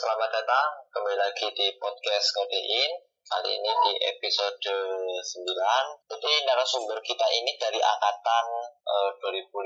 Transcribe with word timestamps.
selamat 0.00 0.32
datang 0.32 0.68
kembali 0.96 1.12
lagi 1.12 1.44
di 1.52 1.76
podcast 1.76 2.32
Kodein. 2.32 3.04
Kali 3.20 3.52
ini 3.52 3.68
di 3.84 3.92
episode 4.08 4.56
9. 4.56 5.20
Jadi 6.08 6.32
narasumber 6.48 6.96
kita 7.04 7.28
ini 7.28 7.52
dari 7.60 7.76
angkatan 7.76 8.44
uh, 8.80 9.12
2015 9.20 9.60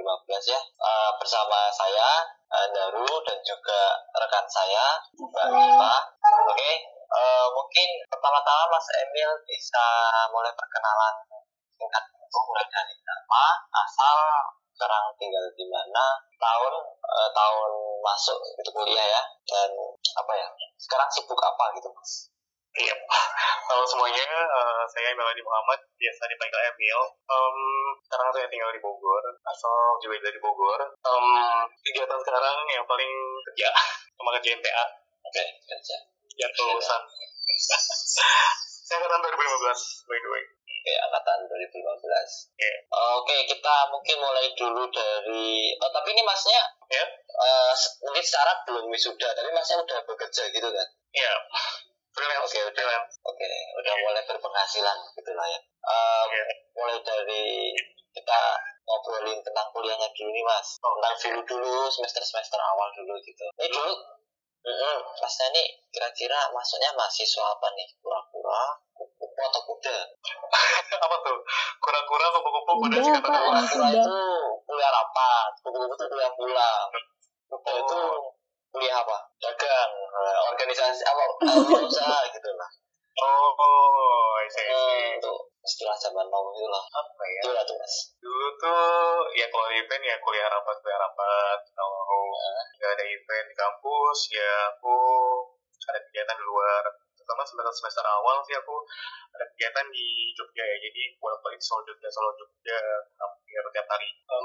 ya. 0.51 0.59
Uh, 0.59 1.15
bersama 1.23 1.71
saya, 1.71 2.27
Daru, 2.51 3.07
dan 3.23 3.39
juga 3.47 3.95
rekan 4.11 4.43
saya, 4.51 4.99
Mbak 5.15 5.55
Iva. 5.55 5.95
Oke, 6.03 6.51
okay. 6.51 6.75
uh, 7.15 7.47
mungkin 7.55 8.03
pertama-tama 8.11 8.75
Mas 8.75 8.91
Emil 9.07 9.31
bisa 9.47 9.87
mulai 10.35 10.51
perkenalan 10.59 11.15
singkat 11.79 12.05
mulai 12.35 12.67
dari 12.75 12.99
nama, 13.07 13.45
asal, 13.71 14.19
sekarang 14.75 15.05
tinggal 15.23 15.45
di 15.55 15.67
mana, 15.71 16.05
tahun 16.35 16.75
uh, 16.99 17.31
tahun 17.31 17.71
masuk 18.03 18.39
itu 18.59 18.71
kuliah 18.75 19.07
ya, 19.07 19.23
dan 19.47 19.71
apa 20.19 20.33
ya, 20.35 20.49
sekarang 20.75 21.07
sibuk 21.15 21.39
apa 21.39 21.65
gitu 21.79 21.89
mas? 21.95 22.35
Iya, 22.75 22.91
halo 23.71 23.87
semuanya, 23.87 24.27
uh, 24.51 24.83
saya 24.91 25.15
Melody 25.15 25.47
Muhammad, 25.47 25.79
biasa 25.95 26.27
dipanggil 26.27 26.59
Emil. 26.75 27.01
Um, 27.31 27.59
sekarang 28.03 28.35
saya 28.35 28.51
tinggal 28.51 28.75
di 28.75 28.83
Bogor, 28.83 29.23
asal 29.47 29.95
juga 30.03 30.19
dari 30.27 30.43
Bogor. 30.43 30.83
Um, 31.07 31.71
kegiatan 31.87 32.19
sekarang 32.19 32.67
yang 32.67 32.83
paling 32.83 33.13
kerja, 33.47 33.71
sama 34.19 34.35
kerja 34.43 34.59
MTA. 34.59 34.85
Oke, 35.23 35.39
okay, 35.39 35.47
kerja. 35.71 35.97
Ya, 36.35 36.51
lulusan. 36.59 37.03
saya 38.85 38.97
angkatan 38.99 39.23
2015, 39.23 40.11
by 40.11 40.19
the 40.19 40.31
way. 40.35 40.45
Oke, 40.85 41.01
angkatan 41.01 41.49
2015. 41.49 42.61
Yeah. 42.61 42.77
Oke, 43.17 43.37
kita 43.49 43.89
mungkin 43.89 44.21
mulai 44.21 44.53
dulu 44.53 44.85
dari. 44.93 45.73
Oh, 45.81 45.89
tapi 45.89 46.13
ini 46.13 46.21
masnya 46.21 46.61
Ya, 46.93 47.01
uh, 47.33 47.73
mungkin 48.05 48.21
secara 48.21 48.53
belum 48.69 48.93
wisuda, 48.93 49.33
tapi 49.33 49.49
masnya 49.49 49.81
udah 49.81 50.05
bekerja 50.05 50.45
gitu 50.53 50.69
kan? 50.69 50.89
iya. 51.17 51.33
Freelance, 52.13 52.53
Oke, 52.53 52.61
udah. 52.69 52.73
freelance. 52.77 53.17
Oke, 53.25 53.49
udah 53.81 53.95
mulai 53.97 54.23
berpenghasilan 54.29 54.99
gitu 55.17 55.33
lah 55.33 55.49
ya. 55.49 55.61
Um, 55.89 56.27
Iya. 56.29 56.45
Mulai 56.77 56.99
dari 57.01 57.73
kita 58.13 58.41
ngobrolin 58.85 59.41
tentang 59.41 59.73
kuliahnya 59.73 60.13
dulu 60.13 60.31
nih 60.37 60.45
mas. 60.45 60.69
Tentang 60.77 61.17
dulu 61.17 61.41
dulu 61.49 61.89
semester 61.89 62.21
semester 62.21 62.61
awal 62.61 62.93
dulu 62.93 63.17
gitu. 63.25 63.41
Ini 63.57 63.73
dulu, 63.73 63.93
mm 64.69 64.99
masnya 65.17 65.49
nih 65.49 65.67
kira-kira 65.89 66.53
masuknya 66.53 66.93
mahasiswa 66.93 67.57
apa 67.57 67.73
nih? 67.73 67.89
Kura-kura, 68.05 68.63
kupu-kupu 69.35 69.51
atau 69.51 69.63
kuda? 69.67 69.97
apa 70.95 71.17
tuh? 71.27 71.39
Kura-kura, 71.83 72.27
kupu-kupu, 72.31 72.73
kuda 72.87 72.99
sih 73.03 73.13
kata. 73.19 73.27
Kura-kura 73.27 73.63
kuda. 73.67 73.89
itu 73.91 74.19
kuliah 74.65 74.91
rapat, 74.95 75.51
kupu-kupu 75.63 75.95
itu 75.99 76.05
kuliah 76.07 76.33
pulang. 76.39 76.87
Kuda 77.51 77.71
Oh. 77.75 77.79
itu 77.83 77.99
kuliah 78.75 78.97
apa? 79.03 79.17
Dagang, 79.39 79.93
organisasi 80.55 81.03
apa? 81.07 81.23
usaha 81.83 82.19
gitu 82.35 82.51
lah. 82.55 82.71
Oh, 83.15 84.35
I 84.43 84.47
see, 84.51 84.67
I 84.67 84.75
see. 84.75 84.75
Hmm, 84.75 85.19
itu 85.23 85.33
istilah 85.63 85.95
zaman 85.95 86.27
now 86.27 86.43
itu 86.51 86.67
lah. 86.67 86.83
Apa 86.83 87.23
ya? 87.31 87.41
Itu 87.47 87.51
tuh 87.63 87.77
mas. 87.79 87.95
Dulu 88.19 88.49
tuh, 88.59 89.23
ya 89.39 89.47
kalau 89.55 89.71
event 89.71 90.03
ya 90.03 90.19
kuliah 90.19 90.51
rapat, 90.51 90.77
kuliah 90.83 90.99
rapat. 90.99 91.59
Kalau 91.79 92.03
nggak 92.75 92.91
ada 92.91 93.05
event 93.07 93.47
di 93.47 93.55
kampus, 93.55 94.19
ya 94.35 94.51
aku 94.75 94.97
ada 95.87 95.99
kegiatan 96.11 96.35
di 96.35 96.45
luar. 96.45 96.83
Terutama 97.25 97.41
semester 97.41 97.73
semester 97.73 98.05
awal 98.05 98.37
sih 98.45 98.53
aku 98.53 98.85
ada 99.33 99.49
kegiatan 99.49 99.89
di 99.89 100.29
Jogja 100.37 100.61
ya. 100.61 100.77
Jadi 100.77 101.17
bolak-balik 101.17 101.57
Solo 101.57 101.89
Jogja, 101.89 102.05
Solo 102.07 102.37
Jogja 102.37 102.77
hampir 103.17 103.65
tiap 103.73 103.89
hari. 103.89 104.13
Em, 104.13 104.45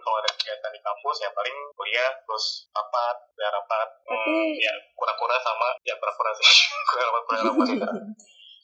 kalau 0.00 0.16
ada 0.18 0.30
kegiatan 0.32 0.72
di 0.72 0.80
kampus 0.80 1.16
ya 1.20 1.28
paling 1.30 1.52
kuliah 1.76 2.08
terus 2.24 2.72
rapat, 2.72 3.16
kuliah 3.28 3.52
rapat. 3.52 3.88
Hmm, 4.08 4.48
ya 4.56 4.72
kura-kura 4.96 5.36
sama 5.36 5.68
ya 5.84 5.92
kura-kura 6.00 6.32
sih. 6.32 6.48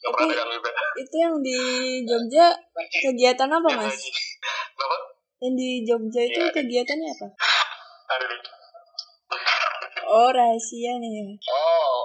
Tapi- 0.01 0.25
dagang 0.25 0.49
juga. 0.49 0.69
Itu 0.97 1.15
yang 1.15 1.35
di 1.45 1.59
Jogja 2.01 2.49
kegiatan 2.99 3.45
apa 3.47 3.69
Ya, 3.69 3.77
mas? 3.77 3.93
Yang 5.37 5.53
di 5.53 5.69
Jogja 5.85 6.21
itu 6.25 6.41
Iya. 6.41 6.49
kegiatannya 6.49 7.09
apa? 7.13 7.27
Ada 8.09 8.25
Oh 10.05 10.29
rahasia 10.29 11.01
nih 11.01 11.11
ya. 11.17 11.25
Oh, 11.49 12.04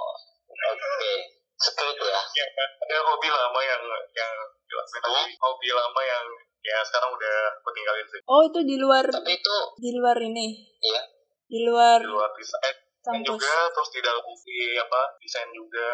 Secret 1.61 1.93
ya. 1.93 2.21
ya, 2.33 2.45
ada 2.57 2.95
hobi 3.05 3.29
lama 3.29 3.59
yang 3.61 3.83
yang 4.11 4.33
dilakuin 4.65 5.01
tadi 5.01 5.33
hobi 5.37 5.69
lama 5.69 6.01
yang 6.01 6.25
ya 6.61 6.77
sekarang 6.81 7.09
udah 7.13 7.37
aku 7.57 7.69
tinggalin 7.73 8.05
sih 8.09 8.21
Oh 8.25 8.41
itu 8.45 8.59
di 8.65 8.75
luar 8.77 9.05
Tapi 9.05 9.33
itu, 9.33 9.57
di 9.77 9.89
luar 9.93 10.17
ini. 10.17 10.47
Iya. 10.81 11.01
Di 11.45 11.59
luar 11.65 11.99
di 12.01 12.09
luar 12.09 12.29
desain 12.33 12.75
kampus. 13.01 13.25
juga 13.25 13.53
terus 13.73 13.89
di 13.91 13.99
dalam 14.01 14.21
di 14.25 14.57
apa 14.77 15.01
desain 15.21 15.49
juga 15.53 15.89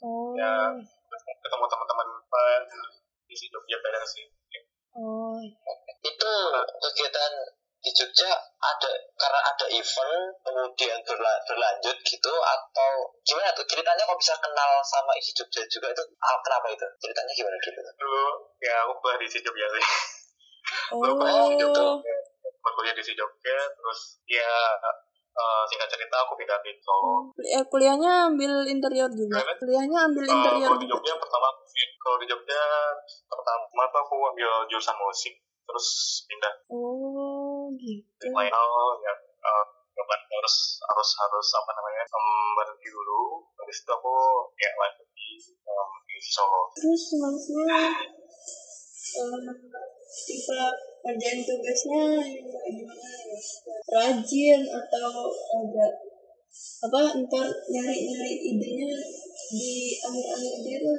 Oh. 0.00 0.32
Ya. 0.32 0.72
ketemu 1.44 1.64
teman-teman 1.68 2.08
di 3.28 3.34
Jogja 3.52 3.76
bareng 3.84 4.06
sih 4.08 4.24
Oh. 4.96 5.36
itu 6.00 6.32
kegiatan 6.80 7.32
di 7.80 7.90
Jogja 7.90 8.28
ada 8.58 8.90
karena 9.14 9.40
ada 9.42 9.66
event 9.66 10.14
kemudian 10.38 10.98
berla- 11.00 11.42
berlanjut 11.42 11.96
gitu 11.98 12.32
atau 12.34 12.90
gimana 13.22 13.48
tuh 13.50 13.64
ceritanya 13.64 14.02
kok 14.02 14.16
bisa 14.16 14.36
kenal 14.36 14.70
sama 14.82 15.12
isi 15.14 15.32
Jogja 15.32 15.64
juga 15.66 15.88
itu 15.88 16.02
ah, 16.18 16.36
kenapa 16.40 16.68
itu 16.68 16.84
ceritanya 16.98 17.32
gimana 17.32 17.56
gitu 17.58 17.80
dulu 17.96 18.24
ya 18.58 18.74
aku 18.82 18.92
kuliah 18.98 19.18
di 19.18 19.26
si 19.26 19.38
Jogja 19.40 19.66
sih 19.70 19.84
Oh. 20.92 21.02
kuliah 21.02 21.42
di 21.46 21.56
Jogja 21.56 21.82
Aku 22.60 22.76
kuliah 22.76 22.92
di 22.92 23.00
si 23.00 23.12
Jogja 23.12 23.58
terus 23.72 24.00
ya 24.24 24.52
eh, 25.32 25.62
singkat 25.66 25.88
cerita 25.88 26.16
aku 26.20 26.36
pindah 26.36 26.60
di 26.60 26.76
Solo 26.78 27.32
Kuliah- 27.32 27.64
kuliahnya 27.64 28.12
ambil 28.28 28.52
interior 28.66 29.08
juga. 29.08 29.40
Kenapa? 29.40 29.56
Kuliahnya 29.56 29.98
ambil 30.04 30.22
Eh, 30.22 30.30
interior 30.30 30.68
kalau 30.68 30.76
di 30.76 30.84
juga. 30.84 30.94
Jogja 30.94 31.14
pertama 31.16 31.48
kalau 31.96 32.16
di 32.18 32.26
Jogja 32.28 32.62
pertama 33.24 33.62
tuh 33.88 34.00
aku 34.00 34.14
ambil 34.28 34.50
jurusan 34.68 34.96
musik 34.96 35.34
terus 35.70 35.88
pindah 36.26 36.54
Oh 36.66 37.70
gitu. 37.78 38.02
ke 38.18 38.26
lain 38.34 38.50
hal 38.50 38.88
ya 39.06 39.14
eh, 39.14 39.64
beban 39.94 40.20
harus 40.26 40.56
harus 40.82 41.10
harus 41.14 41.48
apa 41.54 41.70
namanya 41.78 42.02
um, 42.10 42.58
berhenti 42.58 42.88
dulu 42.90 43.46
habis 43.54 43.78
itu 43.86 43.90
aku 43.94 44.14
ya 44.58 44.70
lanjut 44.74 45.06
di 45.14 45.28
em, 45.46 45.90
di 46.10 46.16
Solo 46.18 46.62
Terus 46.74 47.02
maksudnya 47.22 47.82
eh, 49.22 49.38
tipe 50.26 50.60
kerjaan 51.00 51.38
tugasnya 51.46 52.02
yang 52.18 52.74
gimana 52.74 53.08
ya? 53.08 53.38
Rajin 53.94 54.60
atau 54.66 55.10
agak 55.30 55.92
apa 56.80 57.00
ntar 57.24 57.46
nyari 57.70 57.96
nyari 58.10 58.32
idenya 58.52 58.90
di 59.50 59.96
akhir 60.02 60.26
akhir 60.34 60.54
dia 60.66 60.76
tuh 60.82 60.96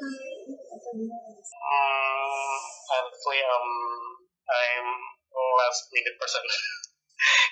atau 0.74 0.92
gimana? 0.96 1.32
Hmm, 1.38 2.58
honestly 2.90 3.40
um 3.46 3.68
I'm 4.62 4.88
last 5.58 5.90
minute 5.90 6.16
person. 6.18 6.44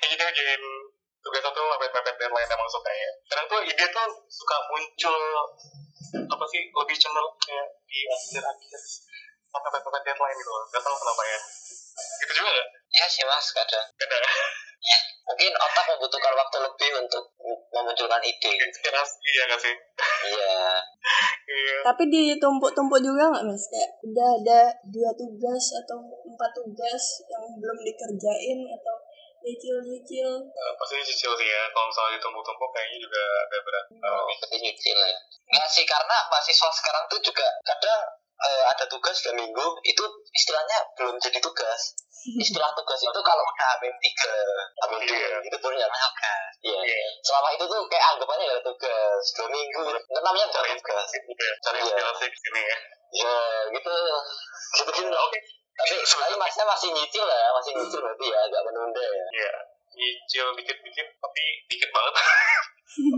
Jadi 0.02 0.14
dia 0.18 0.26
ngerjain 0.26 0.64
tugas 1.20 1.42
satu 1.44 1.60
mepet-mepet 1.62 2.16
deadline 2.16 2.50
emang 2.50 2.70
suka 2.72 2.90
ya. 2.90 3.12
Kadang 3.30 3.46
tuh 3.52 3.60
ide 3.66 3.86
tuh 3.92 4.08
suka 4.32 4.56
muncul 4.72 5.18
apa 6.10 6.46
sih 6.50 6.62
lebih 6.74 6.98
cenderung 6.98 7.36
kayak 7.44 7.68
di 7.86 8.00
akhir-akhir 8.08 8.80
sampai 9.50 9.70
mepet-mepet 9.70 10.04
deadline 10.10 10.38
gitu. 10.38 10.50
Loh 10.50 10.64
gak 10.74 10.82
tau 10.82 10.96
kenapa 10.96 11.24
ya. 11.28 11.40
Gitu 12.24 12.32
juga 12.34 12.50
gak? 12.56 12.68
ya 12.90 13.06
sih 13.06 13.24
mas 13.28 13.48
kadang. 13.54 13.86
Kadang 14.00 14.24
mungkin 15.30 15.52
otak 15.54 15.86
membutuhkan 15.94 16.34
waktu 16.34 16.58
lebih 16.66 16.90
untuk 17.06 17.24
memunculkan 17.70 18.22
ide. 18.26 18.50
Gitu. 18.50 18.64
inspirasi 18.66 19.30
ya 19.38 19.44
gak 19.54 19.62
sih? 19.62 19.76
iya 20.34 20.58
Iya. 21.50 21.78
Tapi 21.82 22.04
ditumpuk-tumpuk 22.12 23.00
juga 23.02 23.32
nggak 23.34 23.46
mas? 23.48 23.64
Kayak 23.72 23.92
udah 24.06 24.30
ada 24.42 24.60
dua 24.92 25.10
tugas 25.18 25.64
atau 25.82 25.98
empat 26.06 26.52
tugas 26.54 27.04
yang 27.26 27.44
belum 27.58 27.78
dikerjain 27.82 28.60
atau 28.70 28.96
nyicil-nyicil. 29.40 30.30
Eh, 30.46 30.74
pasti 30.78 31.00
cicil 31.08 31.32
sih 31.34 31.48
ya 31.48 31.64
kalau 31.72 31.88
misalnya 31.90 32.20
ditumpuk-tumpuk 32.20 32.70
kayaknya 32.76 32.98
juga 33.02 33.22
agak 33.48 33.62
berat 33.64 33.86
oh, 34.04 34.24
seperti 34.36 34.58
nyicil 34.62 35.00
ya 35.00 35.18
nggak 35.50 35.70
sih 35.70 35.86
karena 35.86 36.18
mahasiswa 36.30 36.70
sekarang 36.70 37.04
tuh 37.10 37.20
juga 37.26 37.48
kadang 37.66 38.06
eh, 38.40 38.64
ada 38.72 38.86
tugas 38.88 39.20
dua 39.20 39.36
minggu 39.36 39.66
itu 39.84 40.04
istilahnya 40.32 40.78
belum 40.96 41.16
jadi 41.20 41.40
tugas. 41.44 41.82
Istilah 42.44 42.72
tugas 42.76 43.00
itu 43.00 43.20
kalau 43.24 43.44
udah 43.48 43.68
amin 43.80 43.94
tiga 44.04 44.34
amin 44.88 45.00
dua 45.08 45.16
Iya. 45.16 45.38
itu 45.40 45.58
baru 45.60 45.76
nyampe 45.76 45.98
tugas. 45.98 46.52
Iya. 46.60 46.80
Iya. 46.84 47.00
selama 47.24 47.48
itu 47.56 47.64
tuh 47.64 47.80
kayak 47.88 48.06
anggapannya 48.12 48.46
ya 48.48 48.56
tugas 48.60 49.24
dua 49.40 49.48
minggu. 49.48 49.82
Itu 49.96 50.20
namanya 50.20 50.48
cari 50.52 50.70
tugas. 50.76 51.08
Ya 51.16 51.52
cari 51.64 51.78
Iya. 51.80 51.86
inspirasi 51.88 52.26
ke 52.28 52.38
sini 52.44 52.62
ya. 52.64 52.78
Ya 53.10 53.36
gitu. 53.72 53.94
Gitu 54.76 54.92
gitu 54.92 55.16
oke. 55.16 55.40
Tapi 55.80 55.96
sebenarnya 56.04 56.38
masnya 56.38 56.64
masih 56.68 56.90
nyicil 56.92 57.24
ya 57.24 57.48
masih 57.56 57.72
nyicil 57.72 58.00
berarti 58.04 58.26
ya 58.28 58.40
agak 58.44 58.62
menunda 58.68 59.00
ya. 59.04 59.26
Iya. 59.40 59.54
Nyicil 59.96 60.48
dikit-dikit 60.60 61.08
tapi 61.20 61.44
dikit 61.72 61.90
banget. 61.96 62.14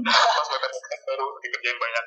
Pas 0.06 0.48
baru 1.10 1.26
dikerjain 1.42 1.78
banyak 1.80 2.06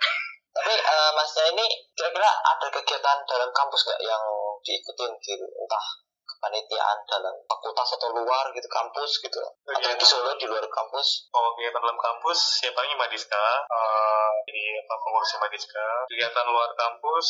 tapi 0.75 0.83
eh, 0.83 1.11
masnya 1.15 1.45
ini 1.55 1.67
kira-kira 1.95 2.27
ada 2.27 2.67
kegiatan 2.67 3.19
dalam 3.31 3.47
kampus 3.55 3.87
nggak 3.87 4.03
yang 4.03 4.27
diikutin 4.67 5.13
gitu 5.23 5.47
entah 5.47 5.87
kepanitiaan 6.27 6.99
dalam 7.07 7.31
fakultas 7.47 7.95
atau 7.95 8.11
luar 8.11 8.51
gitu 8.51 8.67
kampus 8.67 9.23
gitu. 9.23 9.39
Atau 9.71 9.95
di 9.95 10.03
Solo 10.03 10.35
di 10.35 10.51
luar 10.51 10.67
kampus. 10.67 11.31
Oh 11.31 11.55
kegiatan 11.55 11.79
dalam 11.79 11.95
kampus 11.95 12.67
ya 12.67 12.75
paling 12.75 12.91
Madiska 12.99 13.39
uh, 13.71 14.35
di 14.51 14.75
apa 14.83 14.95
pengurus 14.99 15.31
Madiska 15.39 15.87
kegiatan 16.11 16.43
luar 16.51 16.75
kampus 16.75 17.27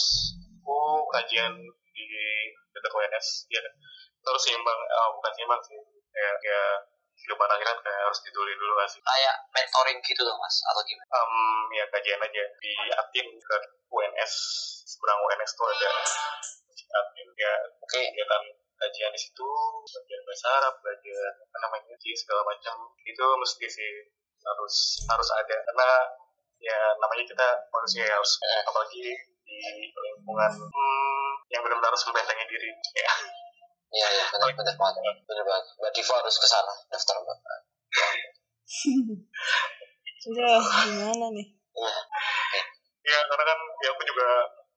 aku 0.65 1.05
kajian 1.13 1.53
di 1.93 2.07
dekat 2.73 2.91
UNS 2.97 3.29
ya 3.53 3.61
terus 4.25 4.41
seimbang 4.41 4.81
uh, 4.89 5.09
bukan 5.21 5.33
seimbang 5.37 5.61
sih. 5.69 5.77
Kayak 6.17 6.37
ya 6.41 6.63
kehidupan 7.19 7.49
akhirat 7.49 7.79
kayak 7.81 8.01
harus 8.05 8.21
ditulis 8.21 8.55
dulu 8.59 8.73
gak 8.77 8.91
sih? 8.91 9.01
Kayak 9.01 9.35
mentoring 9.55 9.99
gitu 10.05 10.23
loh 10.27 10.37
mas 10.37 10.57
atau 10.69 10.83
gimana? 10.85 11.11
Um, 11.15 11.67
ya 11.73 11.85
kajian 11.89 12.21
aja. 12.21 12.45
Di 12.61 12.73
Atin 12.93 13.27
ke 13.41 13.57
UNS 13.89 14.33
seberang 14.85 15.19
UNS 15.25 15.51
tuh 15.57 15.67
ada. 15.71 15.91
Atin 16.95 17.27
ya 17.35 17.53
oke. 17.81 17.91
okay. 17.91 18.05
kegiatan 18.13 18.43
kajian 18.75 19.11
di 19.15 19.21
situ 19.21 19.51
belajar 19.89 20.19
bahasa 20.27 20.47
Arab 20.61 20.75
belajar 20.83 21.31
apa 21.41 21.57
namanya 21.65 21.95
sih 21.99 22.15
segala 22.15 22.43
macam. 22.45 22.77
Itu 23.03 23.25
mesti 23.41 23.67
sih 23.67 23.93
harus 24.45 24.77
harus 25.09 25.29
ada. 25.33 25.57
Karena 25.65 25.91
ya 26.61 26.79
namanya 27.01 27.25
kita 27.25 27.49
manusia 27.73 28.05
ya 28.05 28.15
harus 28.15 28.33
Eh. 28.41 28.63
apalagi 28.69 29.01
di 29.45 29.59
lingkungan 29.93 30.53
hmm, 30.57 31.33
yang 31.53 31.61
benar-benar 31.61 31.93
harus 31.93 32.05
membentengi 32.09 32.45
diri. 32.49 32.71
Ya 32.97 33.13
iya 33.95 34.09
iya 34.11 34.25
benar 34.35 34.51
benar 34.53 34.75
banget. 34.75 35.03
Benar 35.25 35.45
banget. 35.47 35.65
Mbak 35.79 35.93
Diva 35.95 36.15
harus 36.19 36.37
ke 36.37 36.47
sana 36.51 36.75
daftar 36.91 37.17
mbak. 37.23 37.39
Udah, 40.25 40.57
gimana 40.89 41.27
nih? 41.37 41.47
iya. 41.75 42.65
Ya 43.05 43.19
karena 43.29 43.45
kan 43.45 43.59
ya 43.85 43.89
aku 43.93 44.03
juga 44.09 44.29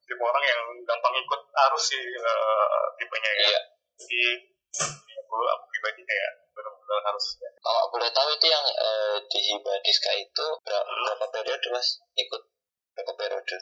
tipe 0.03 0.23
orang 0.23 0.43
yang 0.43 0.61
gampang 0.83 1.13
ikut 1.15 1.41
arus 1.67 1.83
sih 1.91 2.03
eh, 2.03 2.83
tipenya 2.99 3.31
ya. 3.31 3.43
Iya. 3.47 3.59
Jadi 3.97 4.21
aku 5.17 5.35
aku 5.41 5.63
pribadi 5.71 6.01
kayak 6.03 6.31
benar-benar 6.53 7.01
harus 7.13 7.25
ya. 7.39 7.49
kalau 7.61 7.83
boleh 7.93 8.09
tahu 8.11 8.29
itu 8.35 8.47
yang 8.49 8.65
eh, 8.65 9.17
di 9.29 9.39
Hibadiska 9.39 10.11
itu 10.19 10.45
berapa, 10.61 10.83
berapa 10.85 11.25
periode 11.31 11.67
mas 11.73 12.01
ikut 12.17 12.41
berapa 12.93 13.13
periode 13.15 13.57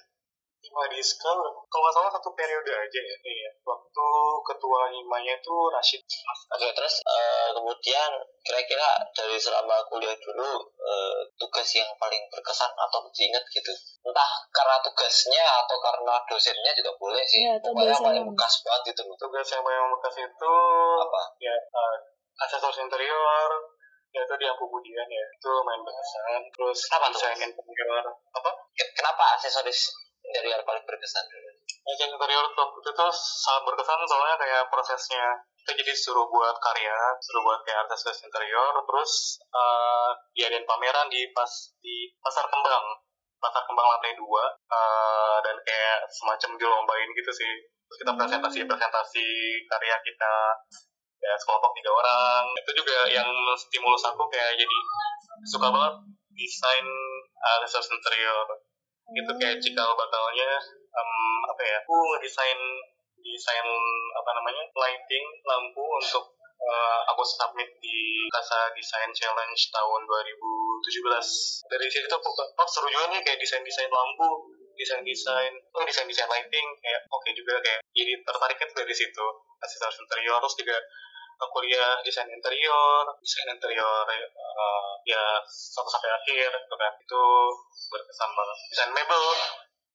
Hima 0.65 0.83
Diska, 0.89 1.29
kalau 1.69 1.81
nggak 1.85 1.93
salah 1.93 2.11
satu 2.11 2.29
periode 2.33 2.73
aja 2.73 2.99
ya. 2.99 3.15
Iya. 3.21 3.49
Waktu 3.61 4.05
ketua 4.43 4.89
himanya 4.89 5.37
itu 5.37 5.53
Rashid 5.69 6.01
Mas. 6.01 6.39
Oke, 6.51 6.67
terus 6.73 6.95
eh, 6.99 7.49
kemudian 7.53 8.09
kira-kira 8.41 8.89
dari 9.13 9.37
selama 9.37 9.85
kuliah 9.85 10.17
dulu 10.17 10.49
eh, 10.65 11.21
tugas 11.37 11.69
yang 11.71 11.89
paling 11.95 12.21
berkesan 12.27 12.73
atau 12.73 13.05
diingat 13.13 13.45
gitu. 13.53 13.69
Entah 14.01 14.31
karena 14.49 14.81
tugasnya 14.81 15.45
atau 15.61 15.77
karena 15.77 16.17
dosennya 16.25 16.71
juga 16.73 16.91
boleh 16.97 17.21
sih. 17.23 17.45
Iya, 17.45 17.61
atau 17.61 17.69
Pokoknya 17.69 18.01
paling 18.01 18.25
bekas 18.25 18.53
banget 18.65 18.81
gitu. 18.89 19.01
Tugas 19.15 19.47
yang 19.47 19.61
paling 19.61 19.81
bekas 20.01 20.15
itu 20.17 20.53
Apa? 21.05 21.21
ya 21.37 21.53
uh, 21.53 21.95
aksesoris 22.41 22.81
interior 22.81 23.49
yaitu 24.15 24.31
di 24.39 24.47
Ampu 24.47 24.63
Budian 24.71 25.03
ya 25.11 25.25
itu 25.27 25.51
main 25.67 25.83
berkesan 25.83 26.39
terus 26.55 26.79
Apa 26.87 27.11
tuh? 27.11 27.19
desain 27.19 27.35
interior 27.35 28.05
apa 28.31 28.47
Ke- 28.71 28.91
Kenapa 28.95 29.35
aksesoris 29.35 29.91
interior 30.31 30.61
paling 30.65 30.83
berkesan 30.85 31.25
dulu? 31.29 31.55
desain 31.85 32.09
interior 32.09 32.45
itu 32.49 32.91
tuh 32.97 33.11
sangat 33.13 33.61
berkesan 33.69 34.01
soalnya 34.09 34.37
kayak 34.41 34.63
prosesnya. 34.73 35.25
Kita 35.61 35.77
jadi 35.81 35.93
suruh 35.93 36.25
buat 36.29 36.57
karya 36.61 36.97
suruh 37.21 37.41
buat 37.45 37.61
kayak 37.65 37.85
aksesoris 37.85 38.25
interior 38.25 38.73
terus 38.85 39.41
uh, 39.53 40.13
diadain 40.33 40.65
pameran 40.65 41.09
di 41.09 41.29
pas 41.33 41.49
di 41.81 42.09
pasar 42.21 42.49
kembang. 42.49 42.85
Pasar 43.37 43.65
kembang 43.69 43.85
lantai 43.85 44.17
dua 44.17 44.45
uh, 44.49 45.37
dan 45.45 45.57
kayak 45.61 46.09
semacam 46.09 46.49
dilombain 46.57 47.09
gitu 47.13 47.31
sih. 47.33 47.53
Terus 47.85 47.97
kita 48.01 48.11
presentasi 48.17 48.59
presentasi 48.65 49.27
karya 49.69 49.95
kita 50.01 50.33
ya 51.21 51.33
sekelompok 51.37 51.73
tiga 51.77 51.91
orang. 51.93 52.43
Itu 52.65 52.71
juga 52.81 52.97
yang 53.13 53.29
stimulus 53.61 54.05
aku 54.09 54.25
kayak 54.33 54.57
jadi 54.57 54.77
suka 55.49 55.69
banget 55.69 55.93
desain 56.33 56.87
aksesoris 57.61 57.93
interior 57.93 58.45
itu 59.13 59.31
kayak 59.37 59.61
cikal 59.61 59.93
bakalnya 59.93 60.49
em, 60.73 61.11
apa 61.45 61.61
ya 61.61 61.77
aku 61.85 61.93
ngedesain 61.93 62.59
desain 63.21 63.67
apa 64.15 64.29
namanya 64.37 64.63
lighting 64.73 65.25
lampu 65.45 65.81
untuk 65.81 66.25
eh, 66.61 66.99
aku 67.13 67.21
submit 67.25 67.69
di 67.81 67.97
Kasa 68.33 68.73
Design 68.73 69.11
Challenge 69.13 69.61
tahun 69.69 70.01
2017 70.05 71.69
dari 71.69 71.87
situ 71.89 72.09
aku 72.09 72.29
oh 72.33 72.67
seru 72.69 72.87
juga 72.89 73.05
nih 73.13 73.21
kayak 73.21 73.37
desain 73.41 73.61
desain 73.65 73.89
lampu 73.89 74.55
desain 74.75 75.01
desain 75.01 75.53
oh 75.73 75.83
desain 75.87 76.05
desain 76.05 76.27
lighting 76.27 76.67
kayak 76.83 77.01
oke 77.09 77.29
juga 77.31 77.57
kayak 77.63 77.79
jadi 77.95 78.13
tertariknya 78.21 78.65
tuh 78.69 78.77
dari 78.83 78.95
situ. 78.95 79.25
Aksesoris 79.63 79.97
interior 80.03 80.37
terus 80.43 80.55
juga 80.61 80.77
kuliah 81.51 81.99
desain 82.03 82.27
interior 82.31 83.03
desain 83.19 83.51
interior 83.51 84.05
eh, 84.11 84.91
ya 85.05 85.23
sampai 85.45 85.91
sampai 85.91 86.09
akhir 86.11 86.49
gitu 86.51 86.75
kan. 86.75 86.93
Itu 86.99 87.23
berkesan 87.93 88.29
banget. 88.33 88.57
Desain 88.73 88.91
mebel 88.91 89.25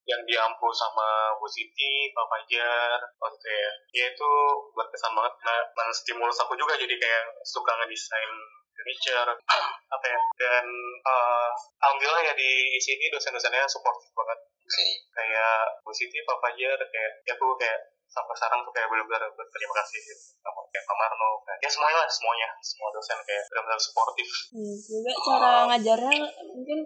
yang 0.08 0.22
diampu 0.26 0.69
sama 0.72 1.37
Bu 1.38 1.46
Siti, 1.46 2.10
Pak 2.10 2.26
Fajar, 2.26 2.98
waktu 3.20 3.37
itu 3.37 3.48
ya. 3.50 3.70
Ya 3.94 4.04
itu 4.14 4.31
berkesan 4.75 5.12
banget. 5.12 5.34
Nah, 5.44 5.58
menstimulus 5.76 6.38
aku 6.40 6.56
juga 6.56 6.75
jadi 6.78 6.94
kayak 6.96 7.25
suka 7.44 7.72
ngedesain 7.78 8.32
furniture 8.75 9.31
apa 9.94 10.06
ya. 10.06 10.20
Dan 10.40 10.66
eh, 11.04 11.50
alhamdulillah 11.84 12.22
ya 12.31 12.34
di 12.34 12.78
sini 12.81 13.10
dosen-dosennya 13.12 13.66
supportive 13.69 14.14
banget. 14.14 14.38
Oke. 14.70 14.87
kayak 15.10 15.82
Bu 15.82 15.90
Siti, 15.90 16.22
Pak 16.22 16.38
Fajar 16.38 16.78
kayak 16.78 17.12
ya 17.26 17.34
aku 17.34 17.58
kayak 17.58 17.90
sampai 18.10 18.34
sekarang 18.34 18.60
tuh 18.62 18.72
kayak 18.74 18.88
benar-benar 18.90 19.22
berterima 19.32 19.74
kasih 19.78 19.98
gitu. 20.02 20.22
Sama 20.38 20.60
kayak 20.68 20.84
Pak 20.84 20.96
Marno 20.98 21.28
kayak, 21.42 21.58
ya 21.62 21.70
semuanya 21.70 21.96
lah 22.02 22.08
semuanya. 22.10 22.48
Semua 22.60 22.88
dosen 22.90 23.18
kayak 23.22 23.42
benar-benar 23.48 23.80
supportif 23.80 24.28
Iya, 24.50 24.74
juga 24.82 25.12
cara 25.22 25.50
ngajarnya 25.70 26.18
mungkin 26.50 26.78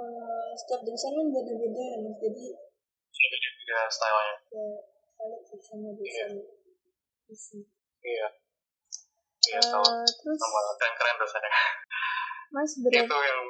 eh, 0.00 0.50
setiap 0.54 0.80
dosen 0.84 1.10
kan 1.12 1.26
beda-beda 1.28 1.82
ya 1.82 1.96
mas. 2.00 2.16
Jadi 2.20 2.44
ya 3.70 3.80
stylenya. 3.86 4.36
ya 4.50 4.66
salut 5.14 5.42
sama 5.62 5.88
dosen. 5.94 6.30
Isi. 7.30 7.58
iya. 8.02 8.28
Iya 9.40 9.56
Eh, 9.56 9.70
tahu. 9.72 9.84
terus? 10.04 10.36
Sama 10.36 10.60
keren-keren 10.76 11.16
dosennya. 11.16 11.52
Mas 12.50 12.70
itu 12.74 12.82
berarti 12.84 13.08
yang 13.08 13.40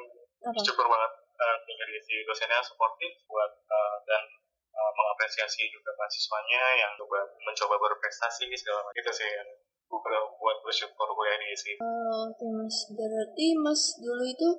apa? 0.45 0.59
syukur 0.61 0.85
banget 0.85 1.11
uh, 1.35 1.55
dari 1.65 1.97
si 1.99 2.13
dosennya 2.23 2.61
suportif 2.61 3.11
buat 3.25 3.51
uh, 3.65 3.95
dan 4.05 4.21
uh, 4.71 4.91
mengapresiasi 4.95 5.67
juga 5.71 5.91
mahasiswanya 5.95 6.61
yang 6.79 6.91
coba 6.99 7.23
mencoba 7.43 7.75
berprestasi 7.77 8.47
segala 8.55 8.83
macam 8.85 8.99
itu 8.99 9.11
sih 9.11 9.29
yang 9.29 9.49
gue 9.91 10.19
buat 10.39 10.57
bersyukur 10.63 11.07
kuliah 11.11 11.35
di 11.35 11.51
sini 11.51 11.75
Oh, 11.83 12.31
Oke 12.31 12.47
mas, 12.47 12.87
berarti 12.95 13.51
mas 13.59 13.99
dulu 13.99 14.23
itu 14.23 14.49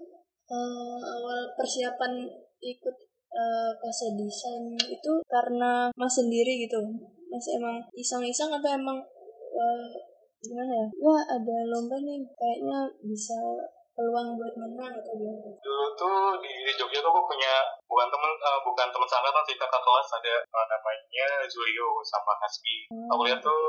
eh, 0.53 0.99
awal 1.01 1.41
persiapan 1.57 2.29
ikut 2.61 2.97
eh, 3.33 3.73
kasa 3.81 4.13
desain 4.13 4.77
itu 4.77 5.13
karena 5.25 5.89
mas 5.97 6.13
sendiri 6.13 6.69
gitu. 6.69 6.81
Mas 7.33 7.47
emang 7.49 7.81
iseng-iseng 7.97 8.53
atau 8.53 8.71
emang 8.77 9.01
eh, 9.57 9.93
gimana 10.45 10.73
ya? 10.85 10.87
Wah 11.01 11.23
ada 11.25 11.57
lomba 11.65 11.97
nih, 12.03 12.21
kayaknya 12.37 12.93
bisa 13.01 13.39
peluang 13.93 14.41
buat 14.41 14.55
menang 14.57 14.93
atau 14.97 15.13
gimana? 15.15 15.53
dulu 15.61 15.87
tuh 15.95 16.41
di, 16.41 16.53
di 16.65 16.73
Jogja 16.75 17.05
tuh 17.05 17.13
gue 17.13 17.25
punya 17.29 17.61
bukan 17.85 18.09
temen 18.09 18.33
uh, 18.41 18.61
bukan 18.65 18.89
teman 18.89 19.09
seangkatan 19.09 19.45
sih 19.45 19.57
kakak 19.61 19.83
kelas. 19.85 20.09
Ada 20.17 20.35
uh, 20.49 20.67
namanya 20.69 21.27
Zulio 21.49 22.01
sama 22.05 22.33
Hasbi. 22.41 22.89
Hmm. 22.89 23.09
aku 23.13 23.23
lihat 23.29 23.41
tuh 23.45 23.63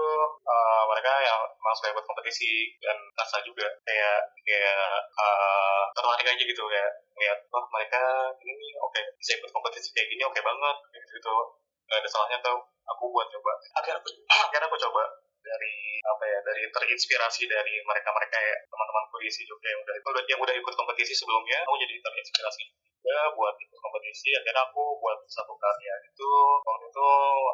uh, 0.47 0.83
mereka 0.87 1.11
yang 1.23 1.39
memang 1.59 1.75
suka 1.75 1.91
ikut 1.91 2.05
kompetisi 2.07 2.71
dan 2.79 2.97
rasa 3.19 3.43
juga. 3.43 3.67
Kayak 3.83 4.19
kayak 4.47 4.83
uh, 5.19 5.83
tertarik 5.91 6.27
aja 6.31 6.43
gitu. 6.43 6.63
Kayak 6.71 6.91
lihat 7.19 7.39
wah 7.51 7.65
mereka 7.75 8.01
ini 8.41 8.67
oke 8.79 8.99
bisa 9.19 9.37
ikut 9.37 9.51
kompetisi 9.51 9.91
kayak 9.91 10.07
gini 10.07 10.23
oke 10.23 10.39
banget. 10.39 10.77
Gitu 10.95 11.11
gitu 11.19 11.35
gak 11.83 11.99
ada 11.99 12.09
salahnya 12.09 12.39
tuh 12.39 12.57
aku 12.87 13.03
buat 13.11 13.27
coba. 13.27 13.53
Akhirnya 13.79 13.99
aku 13.99 14.09
akhirnya 14.47 14.67
aku 14.71 14.79
coba 14.79 15.03
dari 15.43 15.99
apa 16.03 16.23
ya 16.25 16.39
dari 16.47 16.63
terinspirasi 16.71 17.43
dari 17.47 17.73
mereka-mereka 17.83 18.37
ya 18.39 18.55
teman-temanku 18.67 19.15
di 19.19 19.29
Jogja 19.47 19.69
yang 19.71 19.81
udah 19.83 19.95
udah- 19.99 20.27
yang 20.27 20.39
udah 20.39 20.55
ikut 20.55 20.73
kompetisi 20.73 21.13
sebelumnya 21.15 21.59
aku 21.67 21.75
jadi 21.79 21.95
terinspirasi 21.99 22.63
juga 23.03 23.35
buat 23.35 23.55
ikut 23.59 23.79
kompetisi 23.83 24.31
akhirnya 24.31 24.63
aku 24.63 24.95
buat 25.03 25.19
satu 25.27 25.51
karya 25.59 25.91
itu 26.07 26.29
waktu 26.63 26.87
itu 26.87 27.07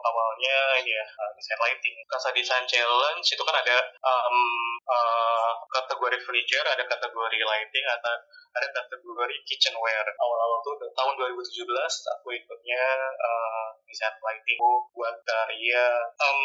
awalnya 0.05 0.57
ini 0.77 0.93
ya 0.93 1.05
uh, 1.09 1.33
desain 1.33 1.57
lighting. 1.57 1.97
Kasa 2.05 2.29
desain 2.29 2.69
challenge 2.69 3.25
itu 3.25 3.41
kan 3.41 3.57
ada 3.57 3.77
um, 4.05 4.37
uh, 4.85 5.51
kategori 5.73 6.21
furniture 6.21 6.61
ada 6.69 6.85
kategori 6.85 7.39
lighting 7.41 7.85
atau 7.97 8.13
ada 8.53 8.67
kategori 8.77 9.35
kitchenware. 9.49 10.09
Awal-awal 10.21 10.61
tuh 10.61 10.85
tahun 10.93 11.13
2017 11.17 11.65
aku 12.13 12.27
ikutnya 12.29 12.85
uh, 13.17 13.73
desain 13.89 14.13
lighting. 14.21 14.61
Aku 14.61 14.85
buat 14.93 15.17
karya 15.25 15.83
um, 16.29 16.41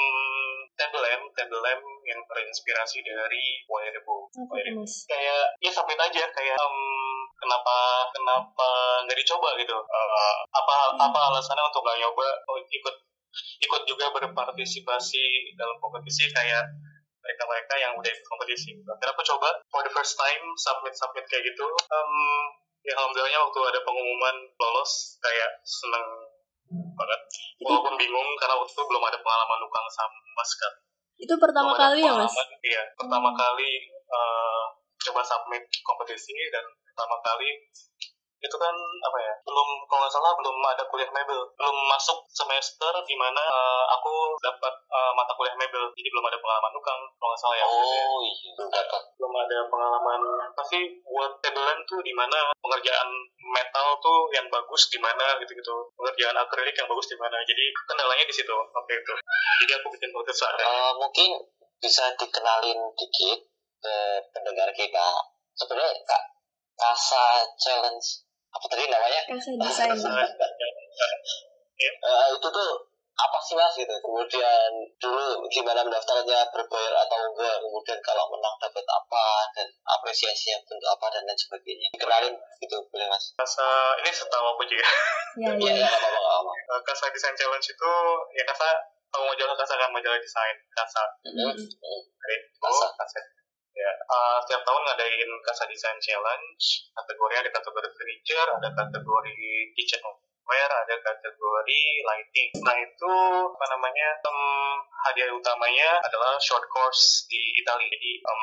table 0.79 1.05
lamp 1.63 1.85
yang 2.09 2.21
terinspirasi 2.29 3.05
dari 3.05 3.45
tuh 3.65 4.21
mas? 4.81 5.05
kayak 5.09 5.43
ya 5.61 5.71
submit 5.71 6.01
aja 6.01 6.25
kayak 6.33 6.57
em, 6.57 6.77
kenapa 7.39 7.77
kenapa 8.13 8.69
nggak 9.05 9.19
dicoba 9.21 9.57
gitu 9.61 9.77
Eh, 9.77 10.37
apa 10.55 10.75
apa 10.97 11.19
alasannya 11.33 11.65
untuk 11.69 11.83
nggak 11.85 11.99
nyoba 12.01 12.27
oh, 12.49 12.59
ikut 12.61 12.97
ikut 13.35 13.83
juga 13.89 14.07
berpartisipasi 14.15 15.55
dalam 15.59 15.77
kompetisi 15.83 16.31
kayak 16.31 16.65
mereka-mereka 17.25 17.75
yang 17.81 17.93
udah 17.97 18.11
ikut 18.13 18.27
kompetisi. 18.29 18.77
Aku 18.85 19.23
coba 19.25 19.49
for 19.73 19.81
the 19.81 19.93
first 19.97 20.15
time 20.21 20.45
submit-submit 20.61 21.25
kayak 21.25 21.41
gitu. 21.49 21.67
Um, 21.89 22.13
ya 22.85 22.93
alhamdulillahnya 23.01 23.41
waktu 23.41 23.61
ada 23.65 23.81
pengumuman 23.81 24.37
lolos 24.61 25.17
kayak 25.25 25.51
seneng 25.65 26.05
banget. 26.71 27.21
Walaupun 27.61 27.95
bingung 27.97 28.29
karena 28.41 28.55
waktu 28.59 28.73
itu 28.73 28.83
belum 28.85 29.03
ada 29.05 29.19
pengalaman 29.21 29.59
nukang 29.63 29.87
sama 29.93 30.45
sekali. 30.45 30.79
Itu 31.15 31.35
pertama 31.39 31.73
Belum 31.73 31.83
kali 31.83 32.01
ya 32.03 32.13
mas? 32.15 32.35
Iya, 32.65 32.83
pertama 32.99 33.31
kali 33.33 33.71
uh, 34.11 34.65
coba 35.05 35.21
submit 35.23 35.63
kompetisi 35.85 36.35
dan 36.51 36.65
pertama 36.91 37.17
kali 37.23 37.49
itu 38.45 38.57
kan 38.61 38.77
apa 38.77 39.19
ya 39.25 39.33
belum 39.49 39.69
kalau 39.89 40.05
nggak 40.05 40.13
salah 40.13 40.33
belum 40.37 40.57
ada 40.61 40.85
kuliah 40.93 41.09
mebel 41.09 41.41
belum 41.57 41.77
masuk 41.89 42.29
semester 42.29 42.93
di 43.09 43.17
mana 43.17 43.41
uh, 43.41 43.85
aku 43.97 44.37
dapat 44.45 44.75
uh, 44.93 45.13
mata 45.17 45.33
kuliah 45.33 45.57
mebel 45.57 45.89
jadi 45.97 46.09
belum 46.13 46.29
ada 46.29 46.39
pengalaman 46.39 46.71
nukang 46.77 47.01
kalau 47.17 47.29
nggak 47.33 47.41
salah 47.41 47.57
ya. 47.57 47.65
Oh 47.65 48.19
iya, 48.21 48.53
dapat. 48.59 49.03
belum 49.17 49.33
ada 49.33 49.59
pengalaman. 49.71 50.21
Pasti 50.53 50.79
buat 51.07 51.41
tabelan 51.41 51.79
tuh 51.89 52.01
di 52.05 52.13
mana 52.13 52.53
pengerjaan 52.61 53.09
metal 53.55 53.89
tuh 54.03 54.29
yang 54.35 54.47
bagus 54.53 54.91
di 54.91 54.99
mana 54.99 55.39
gitu 55.41 55.55
gitu 55.55 55.75
pengerjaan 55.97 56.37
akrilik 56.37 56.75
yang 56.77 56.89
bagus 56.91 57.09
di 57.09 57.17
mana. 57.17 57.41
Jadi 57.47 57.65
kendalanya 57.89 58.25
di 58.27 58.35
situ 58.35 58.53
waktu 58.53 58.93
itu. 58.93 59.13
Jadi 59.65 59.73
aku 59.81 59.87
bikin 59.97 60.11
podcast 60.13 60.43
ada 60.53 60.63
Eh, 60.67 60.93
mungkin 60.99 61.31
bisa 61.81 62.05
dikenalin 62.19 62.81
dikit 62.99 63.41
ke 63.81 63.97
pendengar 64.35 64.69
kita. 64.75 65.09
Sebenarnya 65.55 65.95
kak 66.05 66.23
Kasa 66.75 67.47
Challenge 67.55 68.24
apa 68.55 68.67
tadi 68.71 68.83
namanya? 68.87 69.21
Kasa 69.27 69.51
desain. 69.53 69.99
Eh, 71.75 72.27
itu 72.31 72.49
tuh 72.49 72.71
apa 73.15 73.39
sih 73.39 73.55
mas 73.55 73.71
gitu 73.79 73.95
kemudian 74.03 74.71
dulu 74.99 75.47
gimana 75.47 75.87
mendaftarnya 75.87 76.51
berbayar 76.51 76.95
atau 76.99 77.19
enggak 77.23 77.63
kemudian 77.63 77.95
kalau 78.03 78.27
menang 78.27 78.59
dapat 78.59 78.83
apa 78.83 79.25
dan 79.55 79.71
apresiasinya 79.87 80.59
bentuk 80.67 80.83
apa 80.91 81.07
dan 81.15 81.23
lain 81.23 81.39
sebagainya 81.39 81.87
dikenalin 81.95 82.35
gitu 82.59 82.75
boleh 82.91 83.07
mas 83.07 83.31
Kasa 83.39 83.95
ini 84.03 84.11
setahu 84.11 84.59
aku 84.59 84.67
juga 84.67 84.83
Ya 85.39 85.51
ya 85.63 85.73
ya. 85.79 85.91
ya 85.95 86.75
Kasa 86.83 87.07
Design 87.15 87.39
Challenge 87.39 87.63
itu 87.63 87.93
ya 88.35 88.43
Kasa 88.51 88.67
tahu 89.07 89.23
majalah 89.31 89.55
Kasa 89.55 89.79
kan 89.79 89.95
majalah 89.95 90.19
desain 90.19 90.57
Kasa 90.75 91.03
Mm. 91.23 91.55
hmm. 91.55 92.01
Kasa. 92.59 92.87
Kasa 92.99 93.19
ya 93.75 93.91
eh, 93.91 94.39
setiap 94.47 94.63
tahun 94.63 94.83
ngadain 94.87 95.31
Kasa 95.43 95.67
Design 95.67 95.99
Challenge. 95.99 96.65
Kategori 96.95 97.35
ada 97.43 97.51
kategori 97.51 97.89
furniture 97.95 98.49
ada 98.49 98.69
kategori 98.71 99.37
kitchenware 99.75 100.73
ada 100.73 100.95
kategori 101.03 101.81
lighting. 102.07 102.51
Nah 102.63 102.77
itu 102.79 103.15
apa 103.51 103.67
namanya 103.75 104.09
em, 104.23 104.39
hadiah 105.11 105.35
utamanya 105.35 105.99
adalah 106.07 106.39
short 106.39 106.65
course 106.71 107.27
di 107.27 107.41
Italia. 107.59 107.91
Jadi 107.91 108.13
em, 108.23 108.43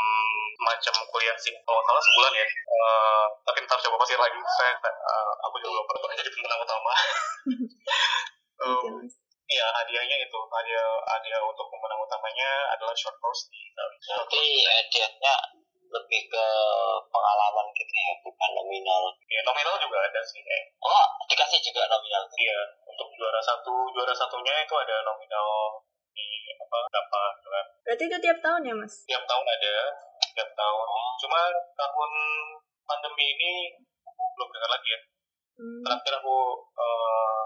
macam 0.62 0.94
kuliah 1.10 1.36
sih 1.40 1.56
kalau 1.64 1.80
nggak 1.80 1.88
salah 1.90 2.04
sebulan 2.04 2.34
ya 2.38 2.48
Eh, 2.82 3.26
tapi 3.46 3.58
ntar 3.68 3.78
coba 3.78 3.98
pasir 4.02 4.18
lagi. 4.18 4.38
Saya 4.58 4.74
eh, 4.76 5.34
aku 5.48 5.56
juga 5.62 5.82
belum 5.86 5.86
pernah 5.90 6.18
jadi 6.18 6.30
pemenang 6.34 6.62
utama. 6.66 6.94
Mas. 8.62 9.31
Iya, 9.52 9.68
hadiahnya 9.68 10.18
itu. 10.24 10.40
Hadiah 10.48 10.88
hadiah 11.12 11.42
untuk 11.44 11.68
pemenang 11.68 12.00
utamanya 12.00 12.50
adalah 12.72 12.96
short 12.96 13.20
course 13.20 13.52
di 13.52 13.60
Italia. 13.68 14.00
berarti 14.16 14.44
hadiahnya 14.64 15.36
lebih 15.92 16.22
ke 16.32 16.46
pengalaman 17.12 17.68
gitu 17.76 17.92
ya 17.92 18.16
bukan 18.24 18.50
nominal 18.56 19.12
Ya, 19.28 19.44
nominal 19.44 19.76
juga 19.76 20.00
ada 20.08 20.24
sih. 20.24 20.40
Eh. 20.40 20.64
oh 20.80 21.04
dikasih 21.28 21.60
juga 21.60 21.84
nominal 21.92 22.24
Iya, 22.32 22.60
untuk 22.88 23.12
juara 23.20 23.44
satu, 23.44 23.92
juara 23.92 24.16
satunya 24.16 24.56
itu 24.64 24.72
ada 24.72 25.04
nominal 25.04 25.48
di 26.16 26.28
apa 26.56 26.78
berapa 26.88 27.22
kan. 27.44 27.66
Berarti 27.84 28.04
itu 28.08 28.18
tiap 28.24 28.40
tahun 28.40 28.68
ya 28.72 28.74
mas? 28.76 29.04
Tiap 29.04 29.24
tahun 29.28 29.46
ada, 29.48 29.76
tiap 30.32 30.50
tahun. 30.56 30.86
Cuma 31.20 31.40
tahun 31.76 32.12
pandemi 32.88 33.26
ini 33.36 33.52
aku 34.08 34.24
belum 34.40 34.50
dengar 34.56 34.72
lagi 34.72 34.90
ya. 34.96 35.00
Hmm. 35.60 35.82
Terakhir 35.84 36.14
aku 36.24 36.38
eh, 36.72 37.42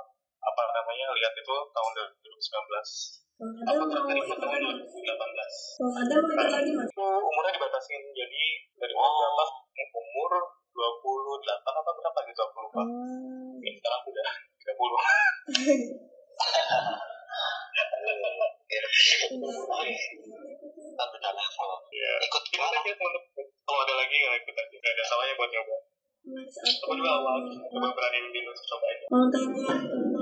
apa 0.46 0.62
namanya 0.72 1.06
lihat 1.12 1.34
itu 1.34 1.56
tahun 1.74 1.92
2019. 1.94 3.26
Kalau 3.36 3.52
ada 3.60 3.72
mau 3.76 3.88
terakhir 3.92 4.16
ikut 4.16 4.28
ikut 4.32 4.40
tahun 4.40 4.62
lagi. 4.64 4.84
2018. 4.86 4.96
Kalau 5.76 5.92
ada 5.98 6.14
mau 6.16 6.30
ikut 6.32 6.50
lagi 6.54 6.72
mas? 6.72 6.88
itu 6.88 7.04
umurnya 7.04 7.52
dibatasin 7.52 8.02
jadi 8.14 8.44
dari 8.78 8.94
umur 8.96 9.04
Oh. 9.06 9.36
berapa 9.76 9.98
umur 10.00 10.32
28 10.72 11.44
apa 11.76 11.92
berapa 11.92 12.20
gitu 12.26 12.42
aku 12.42 12.58
lupa 12.64 12.82
Oh. 12.82 13.60
ini 13.60 13.76
sekarang 13.76 14.02
udah 14.06 14.24
30 14.56 14.76
tapi 20.96 21.14
udah 21.16 21.32
level 21.34 21.70
ya 21.92 22.12
ikut 22.24 22.44
gimana 22.48 22.78
kalau 23.66 23.80
ada 23.84 23.94
lagi 23.94 24.16
yang 24.16 24.34
ikut 24.36 24.56
aja 24.56 24.76
gak 24.76 24.94
ada 24.96 25.04
salahnya 25.06 25.34
buat 25.36 25.52
nyoba 25.52 25.76
Mas 26.26 26.56
aku 26.58 26.92
juga 26.98 27.12
awal 27.14 27.38
coba 27.46 27.88
berani 27.94 28.18
dulu 28.26 28.52
coba 28.56 28.86
aja 28.90 29.06
mau 29.12 29.28
tanya 29.30 30.15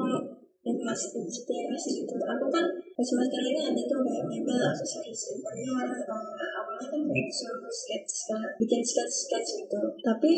tentang 0.64 0.80
yang 0.80 0.96
mas 0.96 1.02
inspirasi 1.12 1.90
gitu. 2.00 2.16
Aku 2.16 2.46
kan 2.48 2.66
pas 2.96 3.04
semester 3.04 3.42
ini 3.44 3.60
ada 3.68 3.82
tuh 3.84 4.00
kayak 4.00 4.24
mebel 4.32 4.64
aksesoris 4.64 5.36
interior. 5.36 5.92
Awalnya 5.92 6.88
kan 6.88 7.02
kayak 7.04 7.26
disuruh 7.28 7.68
sketch 7.68 8.32
bikin 8.56 8.80
sketch 8.80 9.28
sketch 9.28 9.50
gitu. 9.60 9.80
Tapi 10.00 10.32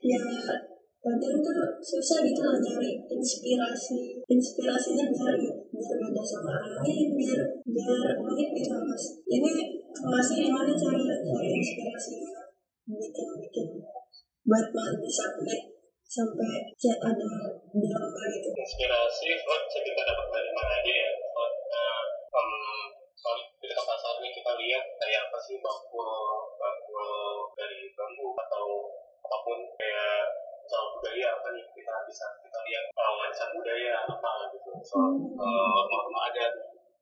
ya 0.00 0.20
kadang 1.04 1.36
tuh 1.44 1.60
susah 1.84 2.24
gitu 2.24 2.40
loh 2.40 2.56
nyari 2.56 2.96
inspirasi 3.04 4.24
inspirasinya 4.24 5.12
biar 5.12 5.36
biar 5.36 5.96
beda 6.00 6.22
sama 6.24 6.56
orang 6.56 6.80
lain 6.80 7.08
biar 7.12 7.40
biar 7.60 8.16
unik 8.24 8.48
gitu 8.56 8.72
mas 8.88 9.04
ini 9.28 9.52
masnya 10.00 10.48
gimana 10.48 10.72
cara 10.72 10.96
cari 10.96 11.48
inspirasi 11.60 12.24
bikin 12.88 13.28
bikin 13.36 13.66
buat 14.48 14.66
bisa 15.04 15.24
klik 15.36 15.73
sampai 16.14 16.70
chat 16.78 16.98
ada 17.02 17.30
di 17.74 17.88
lomba 17.90 18.22
gitu. 18.30 18.48
Inspirasi 18.54 19.26
bisa 19.34 19.78
kita 19.82 20.02
dapat 20.06 20.26
dari 20.30 20.50
mana 20.54 20.70
aja 20.78 20.92
ya? 20.94 21.10
Soalnya 21.18 21.86
um, 22.30 22.86
soalnya 23.18 23.44
di 23.58 23.66
dekat 23.66 23.82
pasar 23.82 24.14
nih 24.22 24.30
kita 24.30 24.52
lihat 24.54 24.84
kayak 25.02 25.20
apa 25.26 25.38
sih 25.42 25.58
bakul 25.58 26.54
bakul 26.54 27.50
dari 27.58 27.90
bambu 27.98 28.30
atau 28.46 28.94
apa 29.26 29.36
pun 29.42 29.58
kayak 29.74 30.30
soal 30.70 30.94
budaya 30.94 31.34
apa 31.34 31.48
nih 31.50 31.66
kita 31.74 31.94
bisa 32.06 32.26
kita 32.46 32.58
lihat 32.62 32.84
uh, 32.94 33.12
warisan 33.18 33.50
budaya 33.50 34.06
apa 34.06 34.32
gitu 34.54 34.70
soal 34.86 35.18
uh, 35.18 35.80
norma 35.90 36.30
adat 36.30 36.54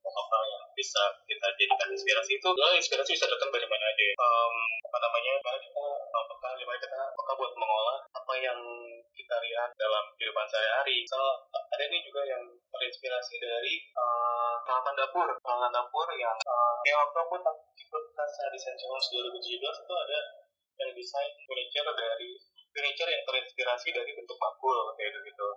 apa 0.03 0.39
yang 0.49 0.65
bisa 0.83 1.03
kita 1.31 1.47
jadikan 1.55 1.89
inspirasi 1.95 2.33
itu. 2.43 2.49
Ya 2.59 2.67
inspirasi 2.75 3.11
bisa 3.15 3.31
datang 3.31 3.55
dari 3.55 3.67
mana 3.71 3.87
aja 3.87 4.05
um, 4.19 4.55
apa 4.91 4.99
namanya? 4.99 5.31
Gimana 5.39 5.59
kita 5.63 5.85
apakah 6.11 6.51
gimana 6.59 6.79
kita 6.83 6.99
apakah 7.15 7.35
buat 7.39 7.53
mengolah 7.55 7.99
apa 8.11 8.35
yang 8.43 8.59
kita 9.15 9.37
lihat 9.39 9.71
dalam 9.79 10.05
kehidupan 10.19 10.47
sehari-hari. 10.51 11.07
So, 11.07 11.19
ada 11.55 11.85
nih 11.87 12.03
juga 12.03 12.27
yang 12.27 12.43
terinspirasi 12.75 13.35
dari 13.39 13.75
uh, 13.95 14.59
dapur. 14.99 15.31
Peralatan 15.39 15.71
dapur 15.71 16.09
yang 16.19 16.35
uh, 16.35 16.75
yang 16.83 16.99
waktu 17.07 17.19
aku 17.23 17.39
tak- 17.47 17.63
ikut 17.79 18.05
Design 18.53 18.77
Challenge 18.81 19.07
2017 19.37 19.61
itu 19.61 19.95
ada 19.95 20.19
yang 20.81 20.91
desain 20.97 21.33
furniture 21.45 21.93
dari 21.93 22.31
furniture 22.73 23.11
yang 23.13 23.23
terinspirasi 23.29 23.89
dari 23.93 24.11
bentuk 24.17 24.39
bakul 24.41 24.97
kayak 24.97 25.13
gitu 25.21 25.49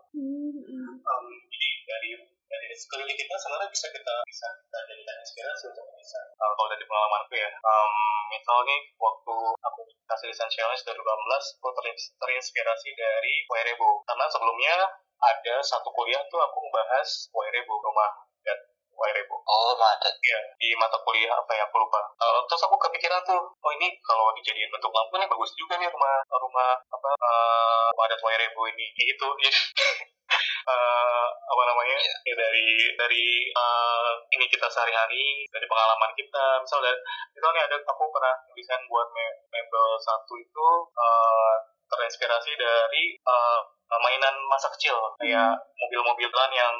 um, 0.99 1.25
jadi 1.47 1.69
dari 1.87 2.09
dari 2.45 2.67
sekeliling 2.77 3.17
kita 3.17 3.35
sebenarnya 3.41 3.69
bisa 3.71 3.87
kita 3.89 4.13
bisa 4.29 4.47
kita 4.61 4.79
jadikan 4.89 5.17
inspirasi 5.21 5.63
untuk 5.73 5.85
bisa. 5.97 6.19
Uh, 6.37 6.51
kalau 6.53 6.69
dari 6.69 6.85
pengalamanku 6.85 7.33
ya 7.33 7.49
um, 7.49 7.93
misal 8.29 8.57
nih 8.65 8.81
waktu 8.97 9.35
aku 9.65 9.81
kasih 10.05 10.27
desain 10.29 10.51
challenge 10.53 10.81
2018 10.85 11.01
aku 11.61 11.69
terin- 11.81 12.13
terinspirasi 12.21 12.89
dari 12.93 13.33
Wairebo 13.49 14.05
karena 14.05 14.25
sebelumnya 14.29 14.75
ada 15.15 15.55
satu 15.65 15.89
kuliah 15.95 16.21
tuh 16.29 16.39
aku 16.41 16.57
membahas 16.69 17.29
Wairebo 17.33 17.73
rumah 17.81 18.11
dan 18.45 18.57
Wairebo 18.95 19.35
oh 19.45 19.71
madet 19.77 20.15
ya 20.23 20.39
di 20.57 20.71
mata 20.79 20.97
kuliah 21.03 21.35
apa 21.35 21.51
ya 21.53 21.63
aku 21.67 21.77
lupa. 21.77 21.99
Uh, 22.17 22.39
terus 22.47 22.63
aku 22.65 22.75
kepikiran 22.79 23.21
tuh 23.27 23.39
oh 23.39 23.71
ini 23.75 23.91
kalau 24.01 24.31
dijadiin 24.35 24.71
bentuk 24.71 24.91
lampu 24.91 25.19
nih 25.19 25.27
bagus 25.27 25.51
juga 25.59 25.75
nih 25.77 25.87
rumah 25.91 26.15
rumah 26.31 26.71
apa 26.89 27.09
uh, 27.19 27.85
rumah 27.91 28.05
adat 28.07 28.21
Wairebo 28.23 28.61
ini. 28.71 28.85
Gitu. 28.95 29.27
Jadi 29.43 29.51
eh, 30.65 31.27
apa 31.29 31.61
namanya? 31.69 31.97
Iya. 32.01 32.13
ya 32.25 32.33
dari 32.35 32.67
dari 32.97 33.25
eh, 33.53 34.11
ini 34.33 34.45
kita 34.49 34.67
sehari-hari 34.69 35.45
dari 35.49 35.65
pengalaman 35.69 36.11
kita. 36.17 36.45
Misal 36.61 36.79
dari 36.81 36.97
misalnya 37.35 37.61
ada 37.69 37.77
aku 37.85 38.03
pernah 38.09 38.33
desain 38.57 38.81
buat 38.89 39.07
me- 39.13 39.39
mebel 39.53 39.87
satu 40.01 40.33
itu 40.39 40.67
eh, 40.97 41.55
terinspirasi 41.85 42.51
dari 42.57 43.03
eh, 43.15 43.59
mainan 44.01 44.35
masa 44.49 44.67
kecil. 44.75 44.97
Kayak 45.21 45.55
mobil-mobilan 45.77 46.51
yang 46.51 46.75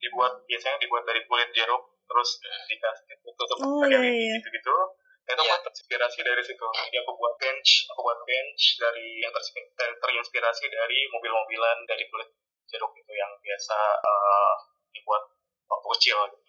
dibuat 0.00 0.32
biasanya 0.44 0.76
dibuat 0.78 1.04
dari 1.04 1.20
kulit 1.24 1.48
jeruk 1.50 1.82
terus 2.02 2.30
dikasih 2.66 3.14
tutup 3.22 3.58
Oh, 3.60 3.80
pakai 3.80 3.94
iya, 3.94 4.00
lidi 4.02 4.24
iya. 4.26 4.34
gitu-gitu 4.36 4.74
itu 5.22 5.38
Iya. 5.38 5.54
aku 5.54 5.62
terinspirasi 5.64 6.18
dari 6.20 6.42
situ 6.42 6.66
jadi 6.66 6.96
aku 6.98 7.12
buat 7.14 7.34
bench 7.36 7.70
aku 7.86 8.00
buat 8.02 8.18
bench 8.24 8.62
dari 8.76 9.22
yang 9.22 9.30
terinspirasi, 9.30 10.64
dari 10.66 10.98
mobil-mobilan 11.08 11.78
dari 11.84 12.02
kulit 12.04 12.26
jeruk 12.66 12.90
itu 12.92 13.12
yang 13.12 13.30
biasa 13.38 13.78
eh, 13.96 14.52
dibuat 14.90 15.22
waktu 15.64 15.86
kecil 15.94 16.18
gitu. 16.26 16.40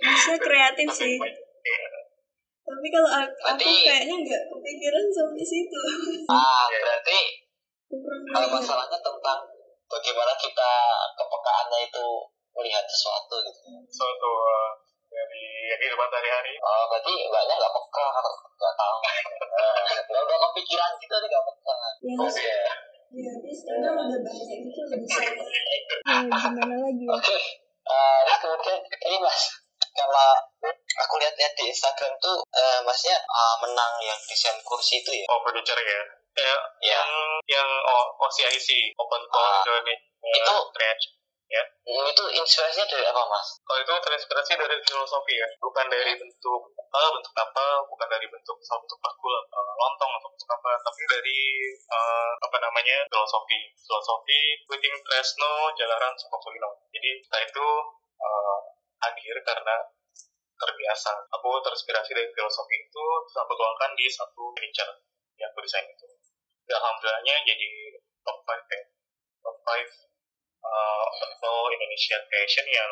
masnya 0.00 0.36
kreatif 0.38 0.88
sih 0.90 1.14
Iya. 1.16 1.88
tapi 2.62 2.86
kalau 2.88 3.10
aku, 3.12 3.28
aku 3.44 3.60
Berarti- 3.60 3.84
kayaknya 3.84 4.14
nggak 4.16 4.42
kepikiran 4.48 5.04
sampai 5.10 5.44
situ 5.44 5.78
ah 6.26 6.64
berarti 6.72 7.18
kalau 8.26 8.48
masalahnya 8.50 8.98
tentang 8.98 9.40
bagaimana 9.86 10.32
kita 10.34 10.70
kepekaannya 11.12 11.78
itu 11.84 12.06
melihat 12.56 12.84
sesuatu 12.86 13.36
gitu. 13.40 13.60
Suatu 13.86 14.30
uh, 14.32 14.70
dari 15.06 15.44
kehidupan 15.76 16.08
sehari-hari? 16.08 16.54
Oh 16.58 16.82
berarti 16.88 17.12
mbaknya 17.28 17.54
nggak 17.54 17.72
peka 17.72 18.06
nggak 18.56 18.74
tahu 18.74 18.96
nggak 20.08 20.22
nggak 20.24 20.40
kepikiran 20.50 20.90
gitu 20.96 21.14
nih 21.14 21.28
nggak 21.28 21.44
peka. 21.44 21.74
Ya 21.76 22.14
oke. 22.16 22.48
ya 23.16 23.30
tapi 23.32 23.48
sekarang 23.48 23.94
udah 23.96 24.20
banyak 24.20 24.58
gitu 24.66 24.80
lebih 24.90 25.08
ya 25.08 25.30
gimana 26.26 26.74
lagi? 26.76 27.04
Ya 27.06 27.12
Oke, 27.14 27.36
eh, 27.86 28.18
terus 28.26 28.38
kemudian 28.42 28.78
ini 28.82 29.16
mas, 29.22 29.40
kalau 29.94 30.30
aku 30.98 31.14
lihat-lihat 31.16 31.52
di 31.54 31.64
Instagram 31.70 32.12
tuh, 32.18 32.42
eh, 32.50 32.80
masnya 32.82 33.16
eh, 33.16 33.54
menang 33.62 33.92
yang 34.02 34.18
desain 34.20 34.58
kursi 34.60 35.00
itu 35.00 35.10
ya? 35.14 35.24
oh 35.30 35.38
furniture 35.40 35.78
ya? 35.78 35.86
Ya 35.86 36.02
Ya. 36.36 36.56
yang 36.92 37.08
yang 37.48 37.68
oh, 37.86 38.04
OCIC 38.20 38.68
Open 38.98 39.22
Ah. 39.24 39.62
Call 39.64 39.80
Indonesia 39.80 39.96
Itu- 40.26 40.68
Trade 40.74 41.02
Hmm, 41.86 42.02
itu 42.10 42.24
inspirasinya 42.34 42.82
dari 42.90 43.06
apa 43.06 43.22
mas? 43.30 43.62
kalau 43.62 43.78
itu 43.78 43.94
terinspirasi 44.02 44.58
dari 44.58 44.74
filosofi 44.82 45.38
ya. 45.38 45.46
Bukan 45.62 45.86
dari 45.86 46.18
bentuk 46.18 46.62
apa 46.82 47.14
bentuk 47.14 47.34
apa 47.38 47.64
bukan 47.86 48.08
dari 48.10 48.26
bentuk 48.26 48.58
misal 48.58 48.82
bentuk 48.82 48.98
bakul 48.98 49.30
eh, 49.30 49.72
lontong 49.78 50.10
atau 50.18 50.28
bentuk 50.34 50.50
apa 50.50 50.70
tapi 50.82 51.02
dari 51.06 51.38
eh, 51.70 52.32
apa 52.42 52.56
namanya 52.58 53.06
filosofi. 53.06 53.70
Filosofi 53.78 54.66
Witing 54.66 54.98
Tresno 55.06 55.70
Jalaran 55.78 56.18
Sukosulino 56.18 56.90
jadi 56.90 57.22
setelah 57.22 57.42
itu 57.46 57.66
eh, 58.18 58.58
akhir 59.06 59.36
karena 59.46 59.76
terbiasa. 60.58 61.12
Aku 61.38 61.62
terinspirasi 61.62 62.10
dari 62.18 62.34
filosofi 62.34 62.82
itu 62.82 63.06
aku 63.30 63.52
tuangkan 63.54 63.94
di 63.94 64.10
satu 64.10 64.50
furniture 64.50 64.90
yang 65.38 65.54
aku 65.54 65.62
desain 65.62 65.86
itu. 65.86 66.06
Dan 66.66 66.82
alhamdulillahnya 66.82 67.34
jadi 67.46 67.68
top 68.26 68.42
5 68.42 68.74
ya. 68.74 68.84
Top 69.46 69.56
5 69.62 70.15
uh, 70.66 71.06
Apple 71.30 71.62
Indonesia 71.74 72.18
Fashion 72.26 72.66
yang 72.66 72.90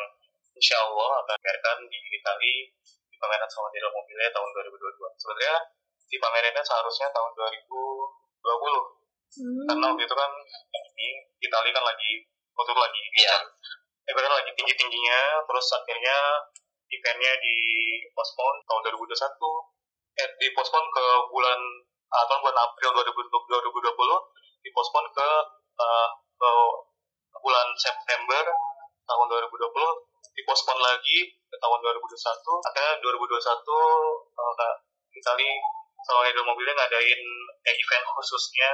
insya 0.55 0.79
Allah 0.79 1.19
akan 1.23 1.35
diadakan 1.35 1.77
di 1.91 1.99
Itali 2.15 2.55
di 3.11 3.15
pameran 3.19 3.49
sama 3.51 3.67
di 3.75 3.79
mobilnya 3.83 4.29
tahun 4.31 4.49
2022. 4.55 5.19
Sebenarnya 5.19 5.55
di 6.07 6.17
pamerannya 6.19 6.63
seharusnya 6.63 7.07
tahun 7.11 7.31
2020 7.35 8.95
Hmm. 9.35 9.67
karena 9.67 9.91
waktu 9.91 10.07
itu 10.07 10.15
kan 10.15 10.31
ini 10.71 11.07
Itali 11.43 11.69
kan 11.75 11.83
lagi 11.83 12.23
waktu 12.55 12.71
itu 12.71 12.79
lagi 12.79 13.03
Iya. 13.19 13.35
ya 14.07 14.11
kan 14.15 14.31
lagi 14.31 14.51
tinggi 14.55 14.73
tingginya 14.79 15.43
terus 15.43 15.67
akhirnya 15.75 16.17
eventnya 16.87 17.33
di 17.43 17.55
postpone 18.15 18.63
tahun 18.63 18.79
2021 18.95 20.23
eh 20.23 20.29
di 20.39 20.47
postpone 20.55 20.87
ke 20.87 21.05
bulan 21.27 21.59
atau 22.15 22.35
bulan 22.39 22.57
April 22.63 22.95
2020 22.95 23.59
2020 23.59 24.63
di 24.63 24.69
postpone 24.71 25.09
ke 25.11 25.29
eh, 25.83 26.09
ke 26.39 26.51
bulan 27.39 27.67
September 27.77 28.43
tahun 29.05 29.25
2020 29.29 29.51
di 30.35 30.41
postpone 30.43 30.81
lagi 30.83 31.19
ke 31.31 31.57
tahun 31.59 31.79
2021 31.79 32.67
akhirnya 32.67 32.93
2021 32.99 33.39
eh, 33.39 34.53
Kak 34.59 34.73
Itali 35.15 35.51
Salon 36.05 36.27
Idol 36.29 36.45
Mobilnya 36.45 36.75
ngadain 36.75 37.21
eh, 37.65 37.75
event 37.75 38.05
khususnya 38.13 38.69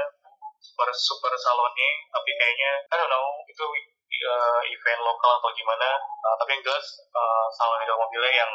super 0.62 0.90
super 0.94 1.34
salonnya. 1.36 1.90
Tapi 2.14 2.30
kayaknya 2.38 2.72
I 2.92 2.96
don't 2.96 3.10
know 3.10 3.28
itu 3.50 3.66
uh, 3.66 4.62
event 4.70 5.02
lokal 5.02 5.32
atau 5.42 5.50
gimana. 5.58 5.90
Uh, 6.22 6.36
tapi 6.38 6.58
yang 6.58 6.64
jelas 6.64 6.86
uh, 7.12 7.48
salon 7.58 7.82
idol 7.82 7.98
mobilnya 7.98 8.46
yang 8.46 8.52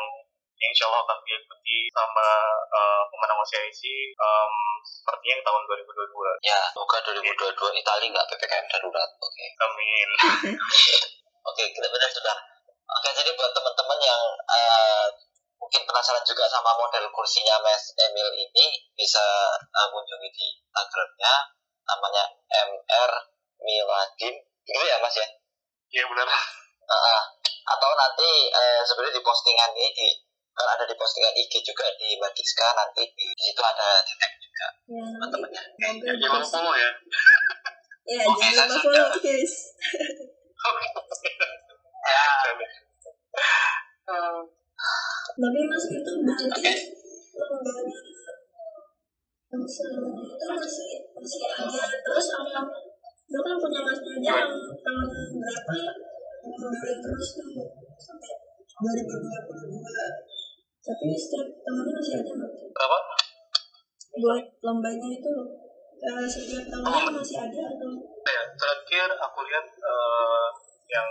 yang 0.57 0.71
insya 0.73 0.89
Allah 0.89 1.01
akan 1.05 1.19
diikuti 1.21 1.79
sama 1.93 2.29
uh, 2.73 3.03
pemenang 3.13 3.39
OCIC 3.45 3.83
um, 4.17 4.55
sepertinya 4.83 5.45
tahun 5.45 5.63
2022 5.69 6.49
Ya, 6.49 6.61
semoga 6.73 6.99
2022 7.05 7.81
Itali 7.81 8.07
nggak 8.13 8.27
PPKM 8.33 8.67
darurat. 8.71 9.11
Oke, 9.21 9.47
amin 9.61 10.09
oke 11.49 11.63
kita 11.73 11.87
benar 11.89 12.11
sudah. 12.11 12.37
Oke, 12.87 13.09
jadi 13.13 13.31
buat 13.35 13.51
teman-teman 13.51 13.99
yang 13.99 14.23
eh, 14.47 15.07
mungkin 15.59 15.83
penasaran 15.83 16.23
juga 16.23 16.47
sama 16.47 16.71
model 16.79 17.11
kursinya 17.11 17.59
Mas 17.61 17.91
Emil 17.99 18.31
ini, 18.39 18.67
bisa 18.95 19.23
eh, 19.59 19.89
kunjungi 19.91 20.29
di 20.31 20.47
Instagramnya, 20.55 21.35
namanya 21.83 22.25
MR 22.49 23.11
Miladin. 23.61 24.35
Gitu 24.67 24.83
ya 24.87 24.99
Mas 25.03 25.15
ya? 25.19 25.27
iya 25.95 26.03
benar 26.11 26.27
Ah, 26.87 27.23
atau 27.67 27.91
nanti 27.99 28.47
eh, 28.47 28.81
sebenarnya 28.87 29.19
di 29.19 29.23
postingan 29.27 29.75
ini 29.75 29.91
di 29.91 30.09
kan 30.57 30.67
ada 30.73 30.85
di 30.89 30.97
postingan 30.97 31.37
IG 31.37 31.61
juga 31.61 31.85
di 32.01 32.17
Magiska 32.17 32.73
nanti 32.73 33.05
di, 33.13 33.27
situ 33.37 33.61
ada 33.61 34.01
tag 34.01 34.33
juga 34.41 34.67
ya 34.89 35.05
teman-temannya. 35.05 35.63
ya 35.77 36.13
jangan 36.17 36.41
bisa 36.41 36.57
follow 36.57 36.75
ya? 36.75 36.91
Ya 38.07 38.23
Oke, 38.23 38.47
jangan 38.55 38.71
saya 38.71 38.71
lupa 38.71 38.87
sudah. 38.87 39.03
follow 39.03 39.19
guys. 39.19 39.55
Ya, 42.07 42.27
tapi 45.37 45.61
mas 45.67 45.85
itu 45.91 46.11
berarti 46.23 46.73
lombanya 47.37 47.99
Amsel 49.53 49.91
itu 49.91 50.47
masih 50.55 50.91
masih 51.19 51.41
ada. 51.51 51.83
Terus 52.07 52.27
apa? 52.35 52.61
Itu 53.27 53.41
kan 53.43 53.55
punya 53.59 53.81
mas 53.83 53.99
aja 53.99 54.17
yang 54.23 54.55
tahun 54.55 55.09
berapa? 55.43 55.75
Terus 56.47 57.29
tuh 57.35 57.51
sampai 57.99 58.33
2022 58.79 60.36
tapi 60.87 61.19
setiap 61.19 61.49
tahunnya 61.67 61.93
masih 61.99 62.15
ada 62.23 62.31
nggak? 62.31 62.53
apa? 62.79 62.99
Buat 64.23 64.45
lombanya 64.63 65.09
itu 65.11 65.35
eh, 65.99 66.27
setiap 66.31 66.65
tahunnya 66.71 67.11
masih 67.11 67.39
ada 67.43 67.63
atau? 67.75 67.91
Ya 68.23 68.43
terakhir 68.55 69.09
aku 69.19 69.39
lihat 69.51 69.67
uh, 69.83 70.49
yang 70.87 71.09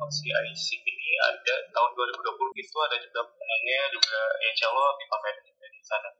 OCIC 0.00 0.66
ini 0.80 1.10
ada 1.20 1.54
tahun 1.68 1.90
2020 1.92 2.64
itu 2.64 2.76
ada 2.80 2.96
juga 2.96 3.20
pemenangnya 3.28 3.82
juga 3.92 4.20
ya, 4.40 4.48
insya 4.48 4.66
Allah 4.72 4.88
dipamerin 4.96 5.44
di 5.44 5.82
sana. 5.84 6.10